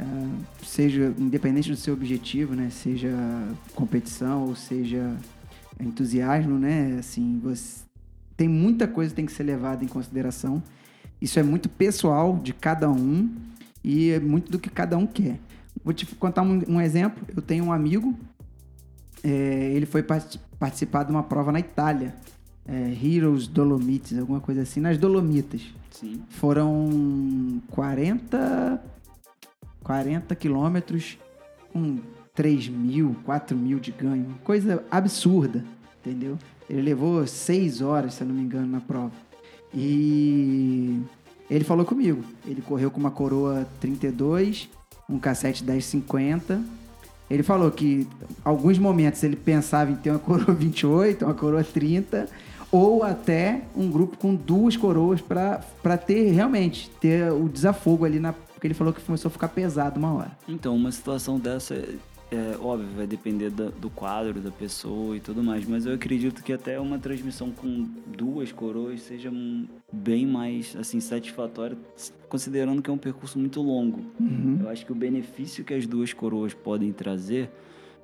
É, 0.00 0.64
seja 0.64 1.14
independente 1.18 1.70
do 1.70 1.76
seu 1.76 1.92
objetivo, 1.92 2.54
né? 2.54 2.70
Seja 2.70 3.10
competição 3.74 4.46
ou 4.46 4.56
seja 4.56 5.14
entusiasmo, 5.78 6.58
né? 6.58 6.96
Assim, 6.98 7.38
você 7.42 7.82
tem 8.34 8.48
muita 8.48 8.88
coisa 8.88 9.10
que 9.10 9.16
tem 9.16 9.26
que 9.26 9.32
ser 9.32 9.42
levada 9.42 9.84
em 9.84 9.88
consideração. 9.88 10.62
Isso 11.20 11.38
é 11.38 11.42
muito 11.42 11.68
pessoal 11.68 12.38
de 12.38 12.54
cada 12.54 12.90
um 12.90 13.28
e 13.84 14.08
é 14.10 14.18
muito 14.18 14.50
do 14.50 14.58
que 14.58 14.70
cada 14.70 14.96
um 14.96 15.06
quer. 15.06 15.38
Vou 15.84 15.92
te 15.92 16.06
contar 16.06 16.40
um, 16.40 16.62
um 16.66 16.80
exemplo. 16.80 17.22
Eu 17.36 17.42
tenho 17.42 17.64
um 17.64 17.72
amigo, 17.72 18.18
é, 19.22 19.72
ele 19.74 19.84
foi 19.84 20.02
part- 20.02 20.40
participar 20.58 21.04
de 21.04 21.10
uma 21.10 21.22
prova 21.22 21.52
na 21.52 21.60
Itália. 21.60 22.14
É, 22.66 22.96
Heroes 23.04 23.46
Dolomites, 23.46 24.18
alguma 24.18 24.40
coisa 24.40 24.62
assim, 24.62 24.80
nas 24.80 24.96
Dolomitas. 24.96 25.62
Sim. 25.90 26.22
Foram 26.30 27.60
40, 27.68 28.82
40 29.90 30.36
quilômetros 30.36 31.18
com 31.72 31.98
3 32.32 32.68
mil, 32.68 33.16
4 33.24 33.56
mil 33.56 33.80
de 33.80 33.90
ganho. 33.90 34.36
Coisa 34.44 34.84
absurda, 34.88 35.64
entendeu? 35.98 36.38
Ele 36.68 36.80
levou 36.80 37.26
6 37.26 37.82
horas, 37.82 38.14
se 38.14 38.20
eu 38.20 38.28
não 38.28 38.34
me 38.36 38.42
engano, 38.42 38.68
na 38.68 38.80
prova. 38.80 39.10
E 39.74 41.02
ele 41.50 41.64
falou 41.64 41.84
comigo. 41.84 42.22
Ele 42.46 42.62
correu 42.62 42.88
com 42.88 43.00
uma 43.00 43.10
coroa 43.10 43.66
32, 43.80 44.68
um 45.08 45.18
cassete 45.18 45.64
1050. 45.64 46.62
Ele 47.28 47.42
falou 47.42 47.68
que 47.72 48.06
alguns 48.44 48.78
momentos 48.78 49.24
ele 49.24 49.34
pensava 49.34 49.90
em 49.90 49.96
ter 49.96 50.10
uma 50.10 50.20
coroa 50.20 50.54
28, 50.54 51.24
uma 51.24 51.34
coroa 51.34 51.64
30, 51.64 52.28
ou 52.70 53.02
até 53.02 53.62
um 53.74 53.90
grupo 53.90 54.16
com 54.18 54.36
duas 54.36 54.76
coroas 54.76 55.20
para 55.20 55.96
ter 55.98 56.30
realmente 56.30 56.88
ter 57.00 57.32
o 57.32 57.48
desafogo 57.48 58.04
ali 58.04 58.20
na 58.20 58.32
porque 58.60 58.66
ele 58.66 58.74
falou 58.74 58.92
que 58.92 59.00
começou 59.00 59.30
a 59.30 59.32
ficar 59.32 59.48
pesado 59.48 59.98
uma 59.98 60.12
hora. 60.12 60.32
Então, 60.46 60.76
uma 60.76 60.92
situação 60.92 61.38
dessa, 61.38 61.74
é, 61.74 61.94
é, 62.30 62.56
óbvio, 62.60 62.88
vai 62.94 63.06
depender 63.06 63.48
da- 63.48 63.70
do 63.70 63.88
quadro, 63.88 64.38
da 64.38 64.50
pessoa 64.50 65.16
e 65.16 65.20
tudo 65.20 65.42
mais, 65.42 65.66
mas 65.66 65.86
eu 65.86 65.94
acredito 65.94 66.42
que 66.44 66.52
até 66.52 66.78
uma 66.78 66.98
transmissão 66.98 67.50
com 67.50 67.88
duas 68.06 68.52
coroas 68.52 69.00
seja 69.00 69.32
bem 69.90 70.26
mais, 70.26 70.76
assim, 70.76 71.00
satisfatória, 71.00 71.74
considerando 72.28 72.82
que 72.82 72.90
é 72.90 72.92
um 72.92 72.98
percurso 72.98 73.38
muito 73.38 73.62
longo. 73.62 74.00
Uhum. 74.20 74.58
Eu 74.60 74.68
acho 74.68 74.84
que 74.84 74.92
o 74.92 74.94
benefício 74.94 75.64
que 75.64 75.72
as 75.72 75.86
duas 75.86 76.12
coroas 76.12 76.52
podem 76.52 76.92
trazer 76.92 77.48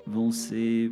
vão 0.07 0.33
ser, 0.33 0.91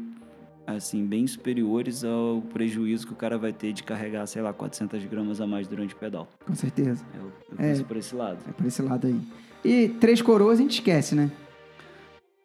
assim, 0.66 1.04
bem 1.04 1.26
superiores 1.26 2.04
ao 2.04 2.42
prejuízo 2.52 3.06
que 3.06 3.12
o 3.12 3.16
cara 3.16 3.36
vai 3.38 3.52
ter 3.52 3.72
de 3.72 3.82
carregar, 3.82 4.26
sei 4.26 4.42
lá, 4.42 4.52
400 4.52 5.04
gramas 5.04 5.40
a 5.40 5.46
mais 5.46 5.66
durante 5.68 5.94
o 5.94 5.96
pedal. 5.96 6.28
Com 6.46 6.54
certeza. 6.54 7.04
Eu, 7.14 7.22
eu 7.22 7.32
É. 7.58 7.68
penso 7.70 7.84
por 7.84 7.96
esse 7.96 8.14
lado. 8.14 8.38
É 8.48 8.52
por 8.52 8.66
esse 8.66 8.82
lado 8.82 9.06
aí. 9.06 9.20
E 9.64 9.88
três 9.88 10.20
coroas 10.22 10.58
a 10.58 10.62
gente 10.62 10.74
esquece, 10.74 11.14
né? 11.14 11.30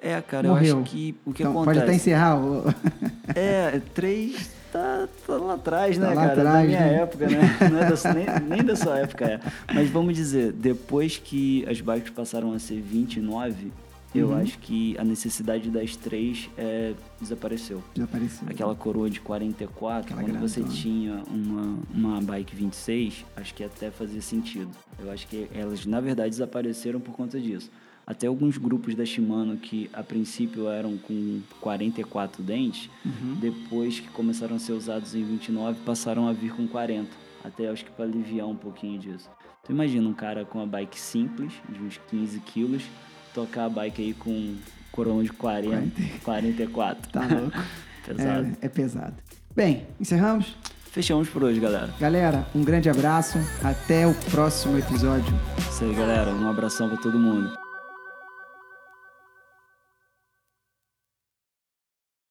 É, 0.02 0.22
cara, 0.22 0.48
Morreu. 0.48 0.78
eu 0.78 0.82
acho 0.82 0.92
que 0.92 1.16
o 1.26 1.34
que 1.34 1.44
então, 1.44 1.52
acontece... 1.52 1.66
pode 1.80 1.80
até 1.90 1.94
encerrar. 1.96 2.38
o- 2.42 2.64
É, 3.36 3.82
três 3.94 4.50
tá, 4.72 5.08
tá 5.28 5.36
lá 5.36 5.56
atrás, 5.56 5.98
né, 5.98 6.08
Tá 6.08 6.14
lá 6.14 6.22
cara? 6.22 6.36
da 6.36 6.42
atrás, 6.50 6.68
minha 6.68 6.80
né? 6.80 6.94
época, 7.02 7.28
né? 7.28 7.40
É 7.62 7.90
da, 7.90 8.14
nem, 8.14 8.50
nem 8.50 8.64
da 8.64 8.76
sua 8.78 9.00
época, 9.00 9.26
é. 9.26 9.40
Mas 9.74 9.90
vamos 9.90 10.16
dizer, 10.16 10.54
depois 10.54 11.18
que 11.18 11.66
as 11.70 11.82
bikes 11.82 12.12
passaram 12.12 12.54
a 12.54 12.60
ser 12.60 12.80
29, 12.82 13.72
eu 14.14 14.30
Uhum. 14.30 14.38
acho 14.38 14.58
que 14.60 14.98
a 14.98 15.04
necessidade 15.04 15.70
das 15.70 15.96
três 15.96 16.50
é, 16.58 16.94
desapareceu. 17.22 17.84
Desapareceu. 17.94 18.48
Aquela 18.50 18.76
coroa 18.76 19.10
de 19.10 19.20
44, 19.22 20.14
Aquela 20.14 20.28
quando 20.30 20.40
você 20.42 20.64
tinha 20.64 21.24
uma, 21.28 21.78
uma 21.94 22.22
bike 22.22 22.56
26, 22.56 23.26
acho 23.36 23.54
que 23.54 23.64
até 23.64 23.92
fazia 23.92 24.22
sentido. 24.22 24.70
Eu 24.98 25.12
acho 25.12 25.28
que 25.28 25.48
elas, 25.54 25.86
na 25.86 26.00
verdade, 26.02 26.30
desapareceram 26.32 27.00
por 27.00 27.14
conta 27.14 27.40
disso. 27.40 27.70
Até 28.08 28.26
alguns 28.26 28.58
grupos 28.58 28.96
da 28.96 29.06
Shimano 29.06 29.56
que 29.58 29.88
a 29.94 30.02
princípio 30.02 30.68
eram 30.68 30.98
com 30.98 31.42
44 31.62 32.42
dentes, 32.42 32.90
Uhum. 33.06 33.36
depois 33.40 34.00
que 34.00 34.08
começaram 34.10 34.56
a 34.56 34.60
ser 34.60 34.72
usados 34.74 35.14
em 35.14 35.24
29, 35.24 35.80
passaram 35.86 36.28
a 36.28 36.34
vir 36.34 36.52
com 36.56 36.68
40. 36.68 37.08
Até 37.44 37.70
acho 37.70 37.86
que 37.86 37.92
para 37.92 38.06
aliviar 38.06 38.48
um 38.48 38.56
pouquinho 38.56 38.98
disso. 39.00 39.30
Então 39.62 39.76
imagina 39.76 40.10
um 40.10 40.14
cara 40.14 40.44
com 40.44 40.58
uma 40.58 40.66
bike 40.68 41.00
simples, 41.00 41.54
de 41.70 41.80
uns 41.84 42.00
15 42.10 42.40
quilos, 42.40 42.82
tocar 43.34 43.66
a 43.66 43.70
bike 43.70 44.02
aí 44.02 44.14
com 44.14 44.56
coroa 44.92 45.24
de 45.24 45.30
40, 45.30 46.02
44. 46.24 47.12
Tá 47.12 47.26
louco. 47.26 47.58
Pesado. 48.06 48.58
É, 48.62 48.66
é 48.66 48.70
pesado. 48.70 49.16
Bem, 49.56 49.86
encerramos? 50.00 50.56
Fechamos 50.92 51.30
por 51.30 51.44
hoje, 51.44 51.60
galera. 51.60 51.94
Galera, 52.00 52.48
um 52.56 52.64
grande 52.64 52.90
abraço. 52.90 53.38
Até 53.64 54.08
o 54.08 54.14
próximo 54.32 54.78
episódio. 54.80 55.32
Isso 55.70 55.84
aí, 55.84 55.94
galera. 55.94 56.32
Um 56.32 56.50
abração 56.50 56.90
pra 56.90 56.98
todo 56.98 57.20
mundo. 57.20 57.59